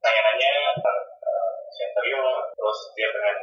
tanya-nanya 0.00 0.52
uh, 0.80 1.00
uh, 1.04 1.52
interior 1.76 2.36
terus 2.56 2.78
dia 2.96 3.08
dengan 3.12 3.36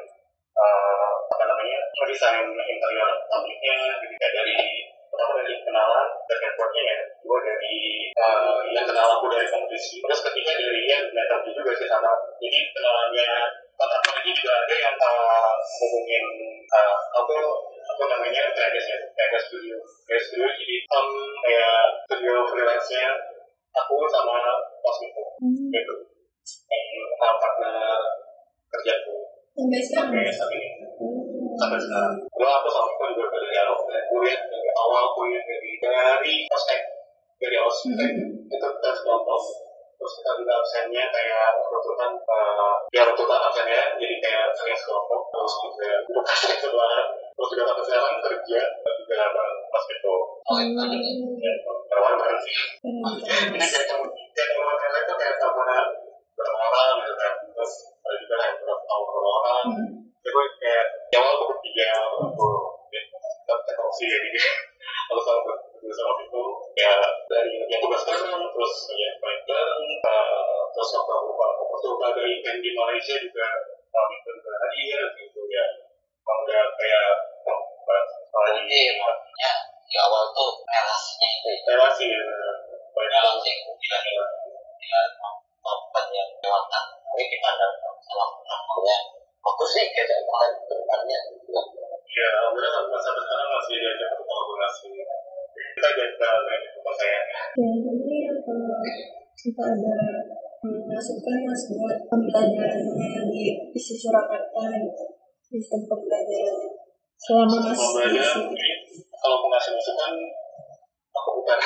uh, 0.57 1.13
apa 1.29 1.43
namanya 1.45 1.77
desain 2.05 2.47
interior 2.47 3.09
pabriknya 3.27 3.77
ketika 3.99 4.27
dari 4.31 4.57
pertama 5.11 5.31
dari 5.41 5.55
kenalan 5.63 6.07
dan 6.27 6.37
networknya 6.43 6.83
ya 6.85 6.97
gue 7.25 7.39
dari 7.41 7.75
uh, 8.19 8.59
yang 8.71 8.85
kenal 8.85 9.07
aku 9.19 9.25
dari 9.31 9.47
kompetisi. 9.49 9.99
Terus 10.03 10.21
ketiga 10.31 10.51
dari 10.55 10.81
yang 10.85 11.03
network 11.11 11.43
juga 11.49 11.71
sih 11.75 11.87
sama 11.89 12.11
jadi 12.39 12.59
kenalannya 12.71 13.29
kontraktor 13.75 14.15
ini 14.23 14.31
juga 14.31 14.51
ada 14.63 14.75
yang 14.75 14.95
uh, 14.95 15.53
ngomongin 15.59 16.23
uh, 16.71 16.95
aku 17.19 17.35
apa 17.85 18.03
namanya? 18.09 18.41
Ya 18.41 18.51
Tragas 18.51 19.43
Studio 19.49 19.77
Tragas 20.05 20.23
Studio. 20.29 20.47
Jadi 20.49 20.75
um, 20.89 21.09
kayak 21.45 21.77
studio 22.09 22.33
freelance-nya 22.49 23.07
aku 23.75 23.95
sama 24.09 24.37
Mas 24.81 24.97
Miko 25.05 25.25
gitu. 25.69 25.95
Yang 26.69 27.33
partner 27.39 27.77
kerjaku. 28.73 29.15
Sampai 29.55 29.79
sekarang. 29.79 30.11
sampai 30.11 30.35
saat 30.35 30.51
ini. 30.51 30.69
Sampai 31.55 31.79
sekarang. 31.79 32.13
Gua 32.27 32.49
aku 32.59 32.67
sama 32.69 32.85
Miko 32.91 33.03
juga 33.15 33.25
udah 33.31 33.39
dari 33.39 33.57
awal. 33.63 33.77
Kuliah 34.05 34.39
dari 34.47 34.69
awal 34.75 35.03
kuliah 35.17 35.41
dari 35.43 35.71
dari 35.81 36.33
ospek 36.51 36.81
dari 37.41 37.57
ospek 37.59 38.11
itu 38.47 38.67
tes 38.79 38.97
kelompok 39.03 39.41
terus 39.95 40.13
kita 40.21 40.31
juga 40.37 40.53
absennya 40.59 41.03
kayak 41.09 41.49
runtutan 41.71 42.11
uh, 42.27 42.75
ya 42.91 43.01
runtutan 43.07 43.41
absennya 43.41 43.95
jadi 43.95 44.15
kayak 44.19 44.45
sering 44.53 44.77
kelompok 44.79 45.21
terus 45.31 45.53
juga 45.63 45.89
sering 46.43 46.59
sebelahan 46.59 47.05
terus 47.35 47.49
juga 47.51 47.63
sampai 47.67 47.83
sekarang 47.83 48.15
kerja 48.23 48.59
juga 49.05 49.17
pas 49.69 49.83
itu. 49.85 50.15
Oh, 50.45 50.57
itu 50.61 50.81
ya 51.41 51.97
bareng 52.01 52.39
sih. 52.41 52.55
Ini 52.81 53.57
kayak 53.59 53.85
temen 53.85 54.09
kayak 54.09 54.47
teman 54.49 54.75
teman 54.81 55.17
kayak 55.19 55.35
sama 55.37 55.63
berapa 56.35 56.57
orang 56.57 56.95
gitu 57.05 57.13
kan. 57.17 57.33
Terus 57.53 57.73
ada 58.01 58.15
juga 58.17 58.35
yang 58.41 58.55
berapa 58.61 58.83
tahun 58.85 59.03
berapa 59.05 59.29
orang 59.29 59.65
dari 72.13 72.29
event 72.37 72.59
di 72.61 72.71
Malaysia 72.75 73.15
juga 73.17 73.47
isi 103.85 104.09
gitu 104.81 105.05
sistem 105.45 105.85
pembelajarannya 105.85 106.73
selama 107.21 107.69
mas 107.69 107.77
kalau 107.77 108.01
di 108.01 108.17
belajar 108.17 108.25
sini. 108.33 108.57
kalau 109.21 109.45
mau 109.45 109.53
ngasih 109.53 109.77
masukan 109.77 110.11
aku 111.13 111.29
bukan. 111.37 111.59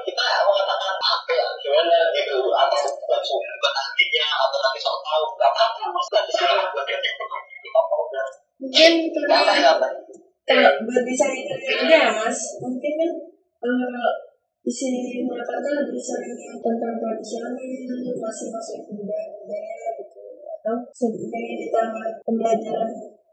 Kita 0.00 0.24
mengatakan 0.44 0.94
apa 0.98 1.30
ya 1.30 1.46
gimana 1.62 1.96
gitu 2.10 2.36
atau 2.50 2.78
langsung 3.06 3.38
bukan 3.38 3.72
ahlinya 3.74 4.26
atau 4.34 4.58
nanti 4.58 4.78
soal 4.82 4.98
tahu 4.98 5.24
nggak 5.38 5.50
apa-apa 5.54 5.82
mas 5.94 6.06
nanti 6.10 6.32
silakan 6.34 6.66
apa 7.70 7.94
udah 8.02 8.26
mungkin 8.60 8.92
apa 9.30 9.52
karena 9.54 9.70
apa 9.78 9.88
kalau 10.42 10.70
buat 10.82 11.02
bisa 11.06 11.26
ya 11.30 12.02
mas. 12.18 12.38
Mungkin 12.58 12.92
kan 12.98 13.10
eh, 14.70 15.02
isi 15.10 15.26
Surakarta 15.26 15.70
lebih 15.82 15.98
sering 15.98 16.38
yang 16.38 16.58
tentang 16.62 16.94
tradisional 17.02 17.58
masih 18.22 18.48
masuk 18.54 18.78
budaya-budaya 18.86 19.88
gitu 19.98 20.20
atau 20.46 20.76
sebenarnya 20.94 21.54
ditambah 21.58 22.08
pembelajaran 22.22 22.90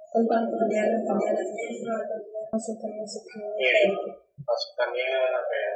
tentang 0.10 0.44
pelajaran-pelajarannya 0.50 1.66
atau 1.94 2.20
masukan-masukan 2.50 3.42
kayak 3.54 3.76
gitu. 3.86 4.10
masukannya 4.42 5.10
apa 5.30 5.54
ya 5.54 5.76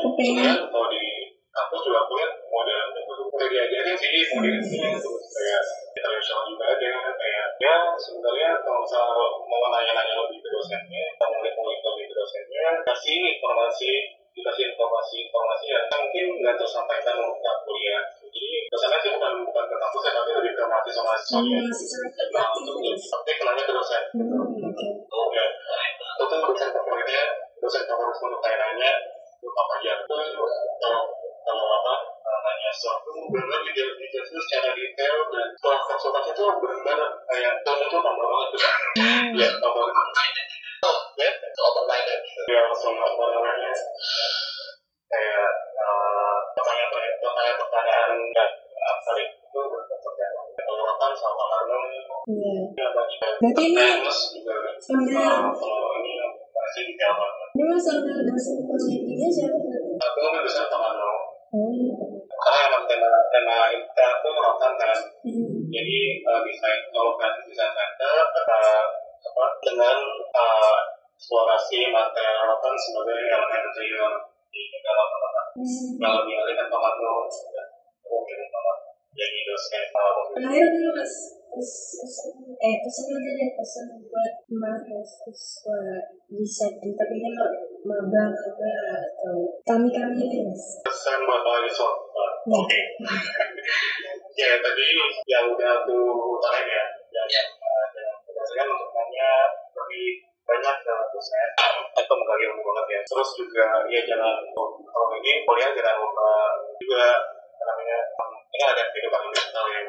Kepengen. 0.00 0.40
sebenarnya 0.40 0.54
kalau 0.72 0.88
di 0.88 1.04
kampus 1.50 1.80
juga 1.82 1.98
aku 2.06 2.12
lihat 2.16 2.32
model 2.46 2.80
itu 2.96 3.12
udah 3.26 3.48
diajarin 3.50 3.96
sih 3.98 4.24
modelnya 4.32 4.62
terus 4.96 5.24
kayak 5.34 5.62
internasional 5.98 6.42
juga 6.46 6.64
ada 6.78 6.92
kayak 7.18 7.46
ya 7.58 7.74
sebenarnya 7.98 8.50
kalau 8.62 8.80
misal 8.86 9.04
mau 9.44 9.68
nanya-nanya 9.74 10.14
lebih 10.24 10.38
ke 10.40 10.48
dosennya 10.48 11.04
atau 11.18 11.28
ngulik-ngulik 11.34 11.80
lebih 11.82 12.04
ke 12.08 12.14
dosennya 12.14 12.64
kasih 12.86 13.18
informasi 13.36 14.19
dikasih 14.30 14.64
informasi 14.70 15.26
informasi 15.26 15.64
yang 15.74 15.84
mungkin 15.90 16.26
nggak 16.38 16.56
tersampaikan 16.56 17.16
untuk 17.18 17.56
kuliah. 17.66 18.02
Jadi 18.22 18.46
dosennya 18.70 18.98
sih 19.02 19.10
bukan 19.14 19.32
bukan 19.42 19.64
ke 19.66 19.76
kampus 19.76 20.02
ya 20.06 20.12
tapi 20.14 20.30
lebih 20.38 20.52
ke 20.54 20.62
mahasiswa 20.64 21.02
Hmm, 21.40 21.66
mahasiswa 21.66 22.02
nah 22.34 22.46
untuk 22.54 22.76
tapi 22.78 23.30
kenanya 23.36 23.62
ke 23.66 23.72
dosen. 23.74 24.02
Hmm, 24.14 25.10
oh 25.10 25.26
ya. 25.34 25.46
Itu 26.14 26.24
dosen 27.60 27.82
favoritnya 27.86 28.22
untuk 28.22 28.40
tanya 28.42 28.90
apa 29.40 29.72
aja 29.82 29.92
kalau 30.06 31.02
kalau 31.42 31.64
apa? 31.82 31.94
Nanya 32.40 32.72
sesuatu 32.72 33.12
benar 33.28 33.60
dijawab 33.66 33.94
dijawab 34.00 34.26
secara 34.32 34.70
detail 34.72 35.16
dan 35.28 35.46
setelah 35.58 35.80
konsultasi 35.84 36.30
itu 36.32 36.42
benar-benar 36.46 37.10
kayak 37.28 37.52
tahun 37.66 37.84
itu 37.84 37.98
tambah 38.00 38.26
banget. 38.26 38.48
Tuh 38.54 38.62
ya 39.36 39.48
tambah 39.60 39.82
ya 39.84 40.59
ya 42.50 42.60
langsung 42.66 42.94
apa 42.98 43.24
namanya. 43.30 43.72
Kayak 45.10 45.50
eh, 45.74 46.36
pertanyaan 46.54 46.90
pertanyaan 47.18 47.56
pertanyaan 47.58 48.12
ya 48.30 48.44
sorry 49.02 49.24
itu 49.26 49.60
penguatan 50.54 51.12
sama 51.18 51.44
Arnold 51.50 51.88
Iya. 52.30 52.62
ya 52.78 52.86
Berarti 53.40 53.64
ini 53.74 54.06
sambil 54.78 55.18
eh, 55.18 55.40
ini 57.58 57.74
sambil 57.80 58.16
dosen 58.28 58.59
Terakhir 80.40 80.66
dulu 80.72 80.90
mas 80.96 81.14
eh 81.50 82.76
pesan 82.80 83.86
buat 84.08 84.34
mahasiswa 84.48 85.80
desain 86.32 86.90
tapi 86.96 87.14
ini 87.18 87.28
mau 87.36 87.52
magang 87.84 88.32
apa 88.32 88.70
atau 89.04 89.36
kami 89.68 89.92
kami 89.92 90.16
ini 90.16 90.48
mas. 90.48 90.80
pesan 90.80 91.28
buat 91.28 91.42
mahasiswa 91.44 91.90
oke 92.48 92.80
ya 94.38 94.62
tadi 94.64 94.84
yang 95.28 95.52
udah 95.52 95.70
aku 95.84 95.98
utarain 96.40 96.64
ya 96.64 96.84
yang 97.12 97.28
yang 97.28 97.48
berdasarkan 98.24 98.66
untuk 98.70 98.90
nanya 98.96 99.30
lebih 99.76 100.06
banyak 100.48 100.76
ke 100.86 100.94
dosen 101.12 101.50
atau 101.98 102.14
menggali 102.16 102.48
ilmu 102.48 102.64
banget 102.64 102.86
ya 102.96 103.00
terus 103.04 103.30
juga 103.36 103.84
ya 103.92 104.00
jangan 104.08 104.40
kalau 104.88 105.12
ini 105.20 105.44
kuliah 105.44 105.76
jangan 105.76 106.00
lupa 106.00 106.30
juga 106.80 107.04
namanya. 107.70 107.98
Ini 108.50 108.64
ada 108.66 108.82
kehidupan 108.90 109.22
mental 109.30 109.64
ya 109.70 109.80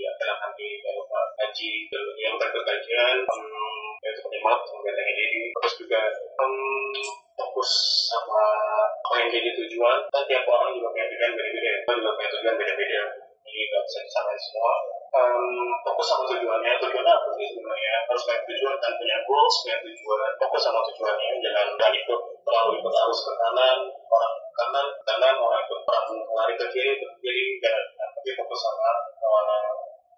ya 0.00 0.10
jangan 0.16 0.36
nanti 0.48 0.80
jangan 0.80 0.96
lupa 0.96 1.20
kaji 1.36 1.70
yang 2.16 2.34
kajian 2.40 3.16
um, 3.28 3.84
ya 4.00 4.10
seperti 4.16 4.38
maaf 4.40 4.64
membatasi 4.64 5.12
diri 5.12 5.40
terus 5.52 5.74
juga 5.76 6.00
um, 6.40 6.92
fokus 7.36 7.70
sama 8.08 8.42
apa 8.88 9.14
yang 9.24 9.28
jadi 9.28 9.50
tujuan. 9.56 9.98
Kan 10.08 10.24
tiap 10.24 10.44
orang 10.48 10.72
juga 10.76 10.88
punya 10.92 11.06
tujuan 11.08 11.32
beda-beda. 11.36 11.72
Kita 11.84 11.92
juga 12.00 12.10
punya 12.16 12.28
tujuan 12.32 12.56
beda-beda. 12.56 13.02
Jadi 13.44 13.60
nggak 13.68 13.82
bisa 13.84 13.98
disamain 14.04 14.40
semua 14.40 14.74
um, 15.10 15.44
fokus 15.82 16.06
sama 16.06 16.24
tujuannya. 16.30 16.72
Tujuan 16.78 17.06
apa 17.06 17.28
sih 17.34 17.46
sebenarnya? 17.50 17.94
Harus 18.06 18.22
punya 18.26 18.38
tujuan 18.46 18.76
dan 18.78 18.92
punya 18.96 19.16
goals 19.26 19.54
punya 19.62 19.76
tujuan. 19.82 20.30
Fokus 20.38 20.62
sama 20.62 20.80
tujuannya 20.86 21.30
jangan 21.42 21.66
nggak 21.74 21.90
ikut 21.94 22.20
terlalu 22.46 22.70
ikut 22.80 22.94
arus 22.94 23.20
ke 23.26 23.32
kanan 23.36 23.78
orang 23.90 24.34
ke 24.34 24.50
kanan 24.58 24.86
kanan 25.06 25.34
orang 25.38 25.60
ikut 25.66 25.80
orang 25.86 26.06
lari 26.34 26.54
ke 26.58 26.66
kiri 26.72 26.92
ke 26.98 27.06
kiri 27.20 27.44
jangan 27.62 27.84
tapi 27.98 28.30
fokus 28.34 28.60
sama 28.60 28.90
uh, 29.22 29.70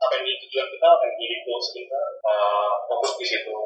apa 0.02 0.12
yang 0.18 0.26
tujuan 0.26 0.66
kita 0.66 0.86
apa 0.86 1.02
yang 1.06 1.16
jadi 1.18 1.36
goals 1.46 1.68
kita 1.72 2.02
uh, 2.26 2.72
fokus 2.88 3.12
di 3.20 3.26
situ. 3.26 3.56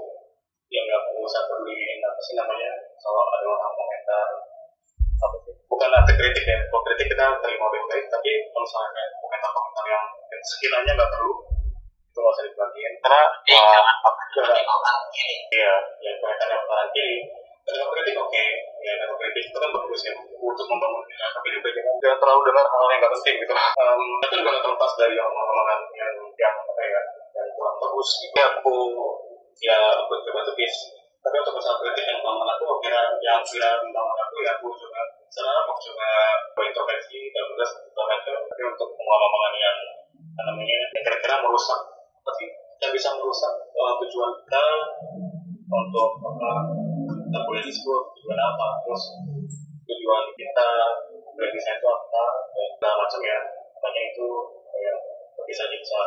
Yang 0.67 0.85
nggak 0.91 1.03
perlu 1.07 1.23
usah 1.23 1.43
peduliin 1.47 2.03
apa 2.03 2.21
sih 2.23 2.35
namanya 2.35 2.71
kalau 2.99 3.23
ada 3.23 3.47
orang 3.47 3.73
komentar 3.75 4.27
apa 5.77 5.85
sih 5.85 5.85
bukan 5.85 5.91
arti 5.93 6.13
kritik 6.17 6.45
ya 6.49 6.59
kalau 6.73 6.83
kritik 6.89 7.07
kita 7.13 7.25
terima 7.45 7.67
baik-baik 7.69 8.05
tapi 8.09 8.31
kalau 8.49 8.65
misalnya 8.65 8.91
kayak 8.97 9.11
komentar-komentar 9.21 9.85
yang 9.93 10.05
sekiranya 10.41 10.93
nggak 10.97 11.11
perlu 11.13 11.33
itu 12.09 12.17
nggak 12.17 12.33
usah 12.33 12.45
diperhatiin 12.49 12.93
karena 13.05 13.23
Iya, 13.45 13.61
uh, 13.61 14.15
iya 15.53 15.73
ya 16.01 16.13
komentar 16.17 16.49
yang 16.49 16.63
perlahan 16.65 16.89
kiri 16.97 17.19
terima 17.67 17.87
kritik 17.93 18.15
oke 18.17 18.45
ya 18.81 18.93
terima 18.97 19.17
kritik 19.21 19.43
itu 19.53 19.59
kan 19.61 19.71
bagus 19.77 20.01
ya 20.07 20.13
untuk 20.17 20.67
membangun 20.71 21.05
ya, 21.13 21.27
tapi 21.35 21.49
juga 21.53 21.69
jangan 21.75 21.95
jangan 22.01 22.19
terlalu 22.25 22.41
dengar 22.49 22.67
hal 22.71 22.85
yang 22.89 23.01
nggak 23.03 23.15
penting 23.19 23.35
gitu. 23.43 23.55
Um, 23.57 24.03
itu 24.23 24.35
juga 24.41 24.49
nggak 24.55 24.65
terlepas 24.65 24.93
dari 24.97 25.17
omongan 25.19 25.81
yang 25.99 26.15
yang 26.39 26.55
apa 26.57 26.81
ya 26.81 27.01
yang 27.37 27.49
kurang 27.53 27.77
bagus 27.83 28.09
itu 28.25 28.39
aku 28.41 28.77
ya 29.61 29.79
aku 30.01 30.13
coba 30.25 30.41
tepis 30.47 30.96
tapi 31.27 31.37
untuk 31.43 31.59
masalah 31.59 31.83
kritik 31.83 32.07
yang 32.07 32.23
bangun 32.23 32.47
aku 32.47 32.79
kira 32.79 33.03
yang 33.19 33.43
kira 33.43 33.83
bangun 33.83 34.19
aku 34.23 34.35
ya 34.47 34.55
aku 34.55 34.71
coba 34.71 35.03
sekarang 35.27 35.59
aku 35.67 35.73
coba 35.91 36.09
berintrospeksi 36.55 37.35
dan 37.35 37.45
terus 37.51 37.73
baca 37.91 38.15
tapi 38.23 38.63
untuk 38.63 38.89
omongan 38.95 39.55
yang 39.59 39.77
namanya 40.47 40.75
yang 40.87 41.03
kira-kira 41.03 41.43
merusak 41.43 41.81
tapi 42.23 42.45
yang 42.79 42.93
bisa 42.95 43.19
merusak 43.19 43.53
uh, 43.75 43.95
tujuan 43.99 44.33
kita 44.47 44.67
untuk 45.67 46.11
apa 46.23 46.51
kita 47.27 47.39
boleh 47.43 47.63
disebut 47.67 48.03
tujuan 48.15 48.39
apa 48.39 48.69
terus 48.87 49.03
tujuan 49.87 50.25
kita 50.39 50.69
berdesain 51.37 51.79
itu 51.79 51.89
apa 51.89 52.25
dan 52.81 52.95
macam 52.97 53.21
ya. 53.23 53.39
Makanya 53.77 54.03
itu 54.13 54.27
kayak 54.73 54.97
bisa 55.47 55.65
bisa 55.71 56.01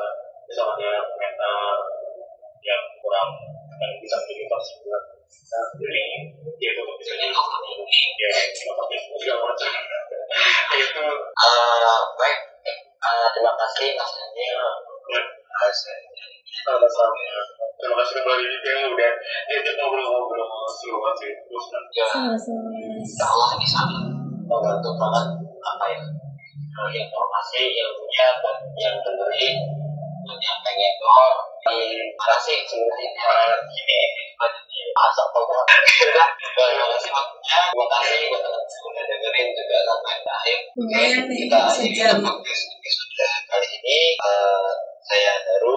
bisa 0.50 0.62
ada 0.66 0.92
komentar 1.06 1.78
yang 2.66 2.82
kurang 3.00 3.30
yang 3.80 3.92
bisa 4.04 4.16
menjadi 4.20 4.46
faksi 4.52 4.74
buat 4.84 5.04
kita 5.30 5.60
jadi 5.80 6.02
ya 6.60 6.70
itu 6.76 6.82
bisa 7.00 7.14
jadi 7.16 7.34
ya 8.20 8.30
seperti 8.54 8.96
itu 9.00 9.16
itu 10.80 11.06
Eh, 11.40 12.02
baik. 12.20 12.40
Eh, 13.00 13.28
terima 13.34 13.54
kasih 13.56 13.96
mas 13.96 14.12
Daniel 14.12 14.60
ya, 15.10 15.22
atas 15.56 15.80
sama-sama. 16.68 17.16
Terima 17.80 17.96
kasih 18.04 18.14
kembali 18.20 18.44
yang 18.44 18.92
udah 18.92 19.12
diajak 19.48 19.74
ngobrol-ngobrol. 19.80 20.46
Seru 20.70 21.00
banget 21.00 21.16
sih 21.24 21.32
terus 21.48 21.66
ya. 21.96 22.06
Allah 23.26 23.50
ini 23.56 23.66
sangat 23.66 24.04
membantu 24.46 24.90
banget 25.00 25.26
apa 25.60 25.86
ya 25.96 26.02
eh, 26.70 26.90
informasi 27.00 27.62
ilmunya 27.74 28.28
buat 28.44 28.58
yang 28.78 28.96
dengerin 29.02 29.56
yang 30.30 30.58
pengen 30.62 30.94
nol 31.02 31.32
terima 31.64 32.24
kasih. 32.36 32.58
Sebenarnya 32.64 33.10
ini 33.70 34.00
pokok 35.30 35.64
terima 35.68 36.88
kasih 36.96 37.10
waktunya 37.12 37.60
terima 37.70 37.86
kasih 37.88 38.20
buat 38.30 38.42
teman-teman 38.42 38.88
udah 38.90 39.04
dengerin 39.06 39.48
juga 39.56 39.78
sampai 39.86 40.16
akhir. 40.24 40.58
Lumayan 40.80 41.22
nih, 41.28 41.38
kita 41.46 41.60
sejam. 41.72 42.18
episode 42.24 43.34
kali 43.50 43.68
ini 43.68 44.00
Eh, 44.20 44.72
saya 45.00 45.34
Daru 45.42 45.76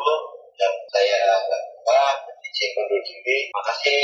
dan 0.58 0.72
saya 0.90 1.16
Mbak 1.46 1.62
Mbak 1.86 2.14
izin 2.42 2.70
undur 2.74 3.00
diri. 3.00 3.38
Terima 3.48 3.62
kasih 3.64 4.02